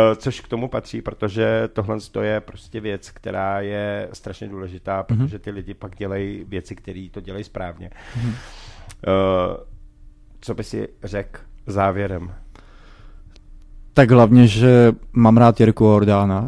[0.15, 5.19] což k tomu patří, protože tohle je prostě věc, která je strašně důležitá, mhm.
[5.19, 7.89] protože ty lidi pak dělají věci, které to dělají správně.
[8.17, 8.33] Uh,
[10.41, 12.33] co by si řekl závěrem?
[13.99, 16.45] Tak hlavně, že mám rád Jirku Ordána.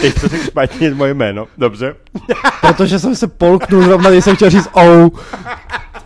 [0.00, 1.94] teď, to řekl špatně moje jméno, dobře.
[2.60, 5.10] Protože jsem se polknul zrovna, když jsem chtěl říct ou.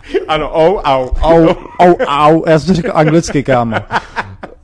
[0.27, 1.09] Ano, ou, au.
[1.21, 2.43] Ou, ou, au.
[2.47, 3.75] Já jsem to řekl anglicky, kámo.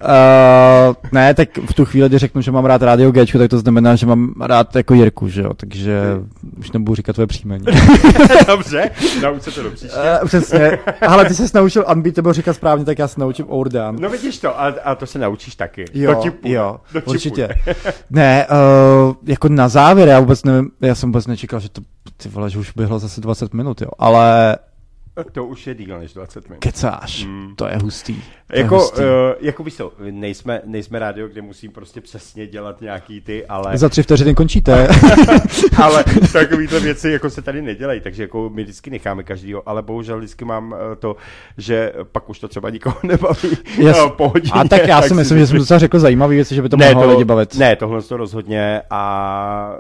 [0.04, 3.60] Uh, ne, tak v tu chvíli, kdy řeknu, že mám rád Radio G, tak to
[3.60, 6.02] znamená, že mám rád jako Jirku, že jo, takže
[6.60, 7.66] už nebudu říkat tvoje příjmení.
[8.48, 8.92] Dobře,
[9.22, 9.98] nauč se to do příště.
[10.22, 13.96] Uh, přesně, ale ty jsi naučil Unbeatable říkat správně, tak já se naučím Ourdan.
[14.00, 15.86] No vidíš to, a, a to se naučíš taky.
[15.94, 17.50] Jo, to jo, to určitě.
[18.10, 21.82] ne, uh, jako na závěr, já vůbec nevím, já jsem vůbec nečekal, že to,
[22.18, 24.58] ty vole, že už bylo zase 20 minut, jo, ale
[25.32, 26.60] to už je díl než 20 minut.
[26.60, 27.56] Kecáš, mm.
[27.56, 28.16] to je hustý.
[28.48, 29.02] To jako, je hustý.
[29.02, 29.06] Uh,
[29.40, 33.78] jako víš to, nejsme, nejsme rádio, kde musím prostě přesně dělat nějaký ty, ale...
[33.78, 34.88] Za tři vteřiny končíte.
[35.84, 36.04] ale
[36.34, 40.46] takovýhle věci jako se tady nedělají, takže jako my vždycky necháme každýho, ale bohužel vždycky
[40.46, 41.16] mám eh, to,
[41.58, 43.98] že pak už to třeba nikoho nebaví yes.
[43.98, 46.62] no, po hodině, A tak já si myslím, že jsem docela řekl zajímavý věci, že
[46.62, 47.56] by to ne, mohlo to, lidi bavit.
[47.56, 49.76] Ne, tohle to rozhodně a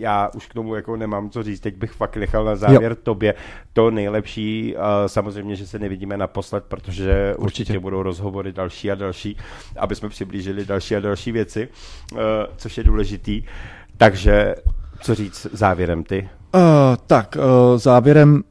[0.00, 2.98] já už k tomu jako nemám co říct, teď bych fakt nechal na závěr jo.
[3.02, 3.34] tobě
[3.72, 4.74] to nejlepší,
[5.06, 9.36] samozřejmě, že se nevidíme naposled, protože určitě, určitě budou rozhovory další a další,
[9.76, 11.68] aby jsme přiblížili další a další věci,
[12.12, 12.18] uh,
[12.56, 13.42] což je důležitý.
[13.96, 14.54] Takže
[15.00, 16.28] co říct závěrem ty?
[16.54, 16.60] Uh,
[17.06, 18.42] tak, uh, závěrem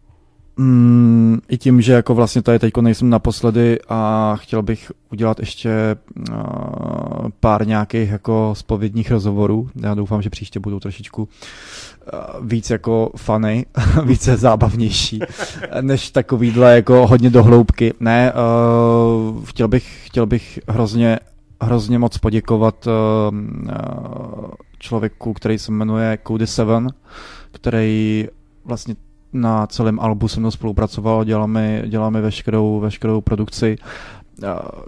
[0.59, 5.95] Mm, I tím, že jako vlastně tady teďko nejsem naposledy a chtěl bych udělat ještě
[6.29, 6.35] uh,
[7.39, 9.69] pár nějakých jako spovědních rozhovorů.
[9.75, 13.65] Já doufám, že příště budou trošičku uh, víc jako funny,
[14.05, 15.19] více zábavnější,
[15.81, 17.93] než takovýhle jako hodně dohloubky.
[17.99, 21.19] Ne, uh, chtěl bych, chtěl bych hrozně,
[21.61, 22.93] hrozně moc poděkovat uh,
[24.79, 26.87] člověku, který se jmenuje Cody Seven,
[27.51, 28.27] který
[28.65, 28.95] vlastně
[29.33, 33.77] na celém albu se mnou spolupracoval, děláme, děláme veškerou, veškerou produkci,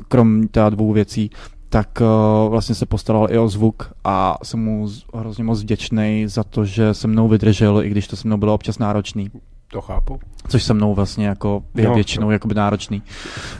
[0.08, 1.30] krom těch dvou věcí,
[1.70, 6.44] tak uh, vlastně se postaral i o zvuk a jsem mu hrozně moc vděčný za
[6.44, 9.32] to, že se mnou vydržel, i když to se mnou bylo občas náročný.
[9.72, 10.20] To chápu.
[10.48, 12.32] Což se mnou vlastně jako je no, většinou no.
[12.32, 13.04] jakoby náročný.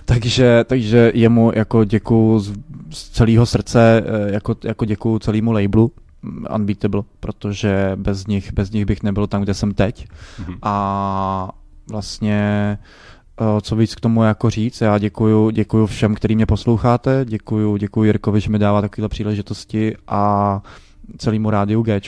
[0.06, 2.54] Takže, takže jemu jako děkuju z,
[2.90, 5.92] z celého srdce, e, jako, jako děkuju celému labelu,
[6.56, 10.08] Unbeatable, protože bez nich, bez nich bych nebyl tam, kde jsem teď.
[10.08, 10.58] Mm-hmm.
[10.62, 11.50] A
[11.92, 12.78] vlastně
[13.42, 14.82] eh, co víc k tomu jako říct.
[14.82, 19.96] Já děkuju, děkuju všem, který mě posloucháte, děkuju, děkuju Jirkovi, že mi dává takovéhle příležitosti
[20.08, 20.62] a
[21.18, 22.02] celému rádiu G,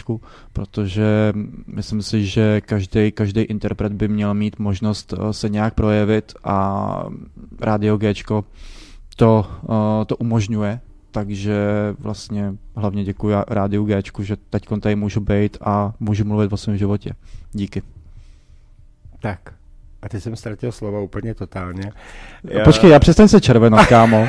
[0.53, 1.34] protože
[1.68, 7.05] myslím si, že každý, každý interpret by měl mít možnost eh, se nějak projevit a
[7.61, 8.14] rádio G
[9.16, 10.80] to, eh, to umožňuje
[11.14, 11.55] takže
[11.99, 16.78] vlastně hlavně děkuji Rádiu G, že teď tady můžu být a můžu mluvit o svém
[16.78, 17.11] životě.
[17.51, 17.82] Díky.
[19.22, 19.39] Tak.
[20.01, 21.91] A ty jsem ztratil slova úplně totálně.
[22.43, 22.64] Já...
[22.64, 24.28] Počkej, já přestaň se červenat, kámo.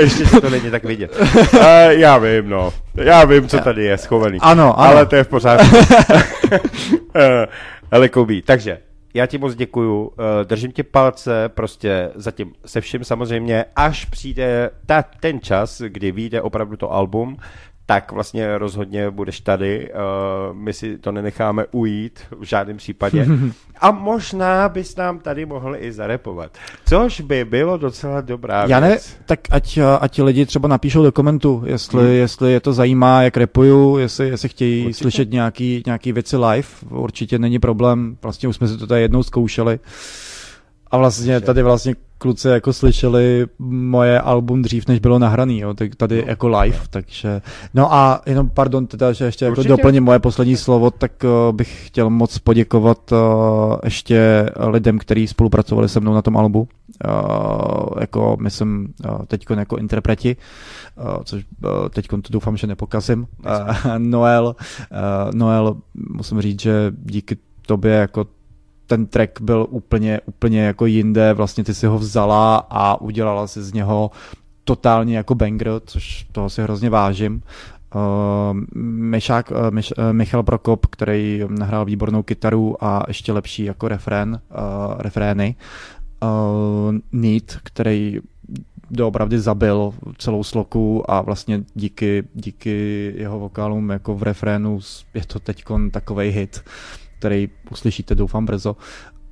[0.00, 1.16] Ještě to není tak vidět.
[1.18, 2.72] Uh, já vím, no.
[2.94, 4.38] Já vím, co tady je schovaný.
[4.40, 4.96] Ano, ano.
[4.96, 5.76] Ale to je v pořádku.
[5.76, 5.82] uh,
[7.90, 8.78] ale Koubí, takže
[9.14, 14.70] já ti moc děkuju, eh, držím ti palce prostě zatím se vším samozřejmě, až přijde
[14.86, 17.36] ta, ten čas, kdy vyjde opravdu to album,
[17.90, 19.90] tak vlastně rozhodně budeš tady.
[19.92, 23.26] Uh, my si to nenecháme ujít v žádném případě.
[23.80, 26.58] A možná bys nám tady mohl i zarepovat.
[26.86, 31.62] Což by bylo docela dobrá Já ne, tak ať, ať lidi třeba napíšou do komentu,
[31.66, 32.12] jestli, hmm.
[32.12, 35.02] jestli je to zajímá, jak repuju, jestli, jestli chtějí Určitě.
[35.02, 36.68] slyšet nějaký, nějaký věci live.
[36.90, 38.16] Určitě není problém.
[38.22, 39.80] Vlastně už jsme si to tady jednou zkoušeli.
[40.90, 45.94] A vlastně tady vlastně kluci jako slyšeli moje album dřív, než bylo nahraný, jo, tak
[45.94, 46.84] tady no, jako live, no.
[46.90, 47.42] takže,
[47.74, 51.86] no a jenom, pardon, teda, že ještě jako doplním moje poslední slovo, tak uh, bych
[51.86, 53.18] chtěl moc poděkovat uh,
[53.84, 59.76] ještě lidem, kteří spolupracovali se mnou na tom albu, uh, jako myslím uh, teď jako
[59.76, 60.36] interpreti,
[60.96, 66.92] uh, což uh, teď to doufám, že nepokazím, uh, Noel, uh, Noel, musím říct, že
[67.04, 68.26] díky tobě jako
[68.88, 73.62] ten track byl úplně, úplně jako jinde, vlastně ty si ho vzala a udělala si
[73.62, 74.10] z něho
[74.64, 77.42] totálně jako banger, což toho si hrozně vážím.
[77.94, 83.88] Uh, Mišák, uh, Miš, uh, Michal Prokop, který nahrál výbornou kytaru a ještě lepší jako
[83.88, 85.54] refrén, uh, refrény.
[86.22, 88.20] Uh, Neat, který
[88.90, 94.80] doopravdy zabil celou sloku a vlastně díky, díky jeho vokálům jako v refrénu
[95.14, 96.62] je to teď takový hit
[97.18, 98.76] který uslyšíte doufám brzo.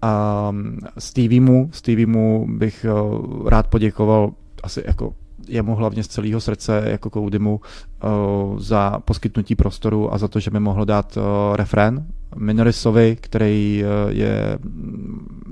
[0.02, 0.52] A
[0.98, 2.06] Stevie Stevie
[2.46, 4.30] bych uh, rád poděkoval
[4.62, 5.14] asi jako
[5.48, 10.50] jemu hlavně z celého srdce jako Koudimu uh, za poskytnutí prostoru a za to, že
[10.50, 11.22] mi mohl dát uh,
[11.56, 12.06] refrén
[12.36, 14.58] Minorisovi, který je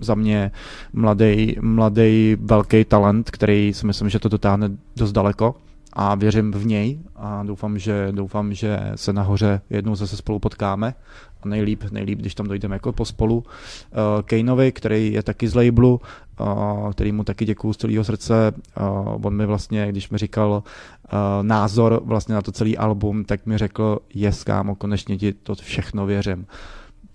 [0.00, 0.50] za mě
[0.92, 5.54] mladý, mladý velký talent, který si myslím, že to dotáhne dost daleko
[5.92, 10.94] a věřím v něj a doufám, že, doufám, že se nahoře jednou zase spolu potkáme
[11.44, 13.36] nejlíp, nejlíp, když tam dojdeme jako pospolu.
[13.36, 13.42] Uh,
[14.24, 16.00] Kaneovi, který je taky z labelu,
[16.40, 18.52] uh, který mu taky děkuju z celého srdce.
[18.80, 23.46] Uh, on mi vlastně, když mi říkal uh, názor vlastně na to celý album, tak
[23.46, 26.46] mi řekl, yes, kámo, konečně ti to všechno věřím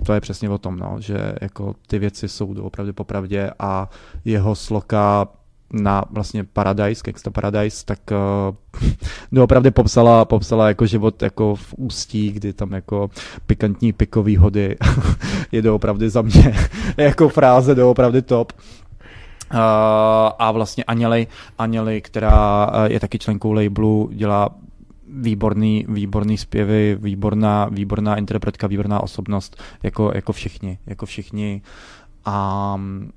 [0.06, 3.90] to je přesně o tom, no, že jako ty věci jsou opravdu popravdě a
[4.26, 5.28] jeho sloka
[5.74, 8.90] na vlastně Paradise, Gangsta Paradise, tak uh,
[9.32, 13.10] doopravdy popsala, popsala jako život jako v ústí, kdy tam jako
[13.48, 14.78] pikantní pikový hody
[15.52, 16.56] je doopravdy za mě
[16.98, 18.52] jako fráze doopravdy top.
[19.54, 19.60] Uh,
[20.40, 24.50] a vlastně Aněli, Aněli, která uh, je taky členkou labelu, dělá
[25.14, 31.62] výborný, výborný zpěvy, výborná, výborná interpretka, výborná osobnost, jako, jako všichni, jako všichni.
[32.26, 33.12] A um,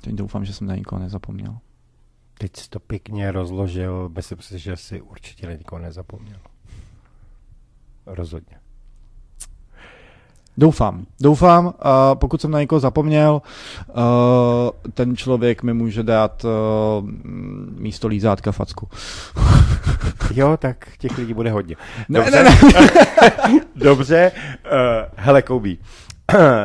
[0.00, 1.58] Teď doufám, že jsem na nikoho nezapomněl.
[2.38, 6.38] Teď jsi to pěkně rozložil, myslím si, že si určitě na nikoho nezapomněl.
[8.06, 8.56] Rozhodně.
[10.58, 11.66] Doufám, doufám.
[11.66, 11.72] Uh,
[12.14, 13.42] pokud jsem na někoho zapomněl,
[13.88, 13.94] uh,
[14.94, 16.50] ten člověk mi může dát uh,
[17.78, 18.88] místo lízátka facku.
[20.34, 21.76] jo, tak těch lidí bude hodně.
[22.08, 23.60] Dobře, ne, ne, ne.
[23.76, 24.32] Dobře.
[24.64, 24.72] Uh,
[25.16, 25.78] hele, Koubí,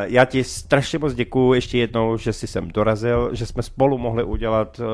[0.04, 4.24] já ti strašně moc děkuju ještě jednou, že jsi sem dorazil, že jsme spolu mohli
[4.24, 4.86] udělat uh,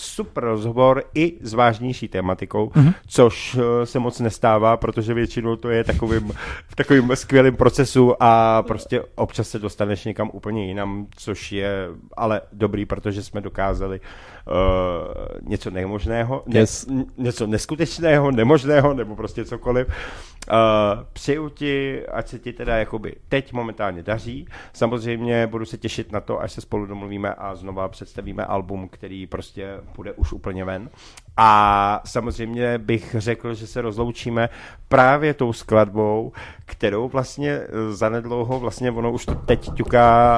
[0.00, 2.94] super rozhovor i s vážnější tématikou, mm-hmm.
[3.06, 6.32] což uh, se moc nestává, protože většinou to je takovým,
[6.68, 12.40] v takovým skvělým procesu a prostě občas se dostaneš někam úplně jinam, což je ale
[12.52, 14.06] dobrý, protože jsme dokázali uh,
[15.42, 16.86] něco nemožného, yes.
[16.86, 19.86] ne, něco neskutečného, nemožného, nebo prostě cokoliv.
[19.88, 24.48] Uh, přeju ti, ať se ti teda jakoby teď momentálně daří.
[24.72, 29.26] Samozřejmě budu se těšit na to, až se spolu domluvíme a znova představíme album, který
[29.26, 30.90] prostě bude už úplně ven.
[31.36, 34.48] A samozřejmě bych řekl, že se rozloučíme
[34.88, 36.32] právě tou skladbou,
[36.64, 40.36] kterou vlastně zanedlouho, vlastně ono už to teď ťuká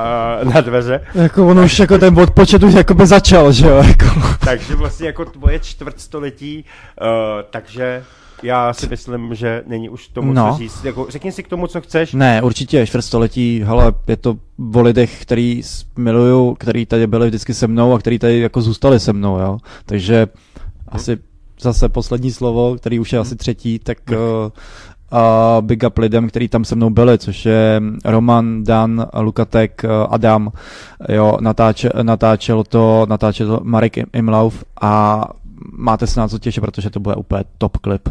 [0.54, 1.00] na dveře.
[1.14, 3.76] Jako ono už jako ten odpočet už jako by začal, že jo?
[3.76, 4.06] Jako.
[4.44, 6.64] takže vlastně jako tvoje čtvrtstoletí,
[7.00, 7.06] uh,
[7.50, 8.04] takže
[8.42, 10.52] já si myslím, že není už tomu no.
[10.52, 10.84] co říct.
[10.84, 12.12] Jako, řekni si k tomu, co chceš.
[12.12, 14.36] Ne, určitě čtvrtstoletí, hele, je to
[14.74, 15.62] o lidech, který
[15.96, 19.58] miluju, který tady byli vždycky se mnou a který tady jako zůstali se mnou, jo.
[19.86, 20.26] Takže.
[20.88, 21.18] Asi
[21.60, 23.22] zase poslední slovo, který už je hmm.
[23.22, 27.82] asi třetí, tak uh, uh, big up lidem, který tam se mnou byli, což je
[28.04, 30.52] Roman, Dan, Lukatek, uh, Adam,
[31.08, 35.24] jo, natáče, natáčel to, natáčel to Marek Imlauf a
[35.72, 38.08] máte se na co těšit, protože to bude úplně top klip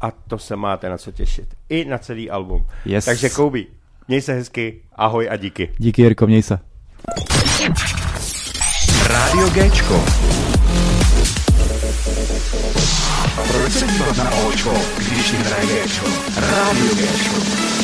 [0.00, 1.46] a to se máte na co těšit.
[1.68, 2.66] I na celý album.
[2.84, 3.04] Yes.
[3.04, 3.66] Takže Koubi,
[4.08, 5.68] měj se hezky, ahoj a díky.
[5.78, 6.58] Díky Jirko, měj se.
[9.08, 10.04] Rádio Géčko.
[13.36, 16.06] Proč se dívat na Očko, když hraje Géčko?
[16.36, 17.75] Rádio Géčko.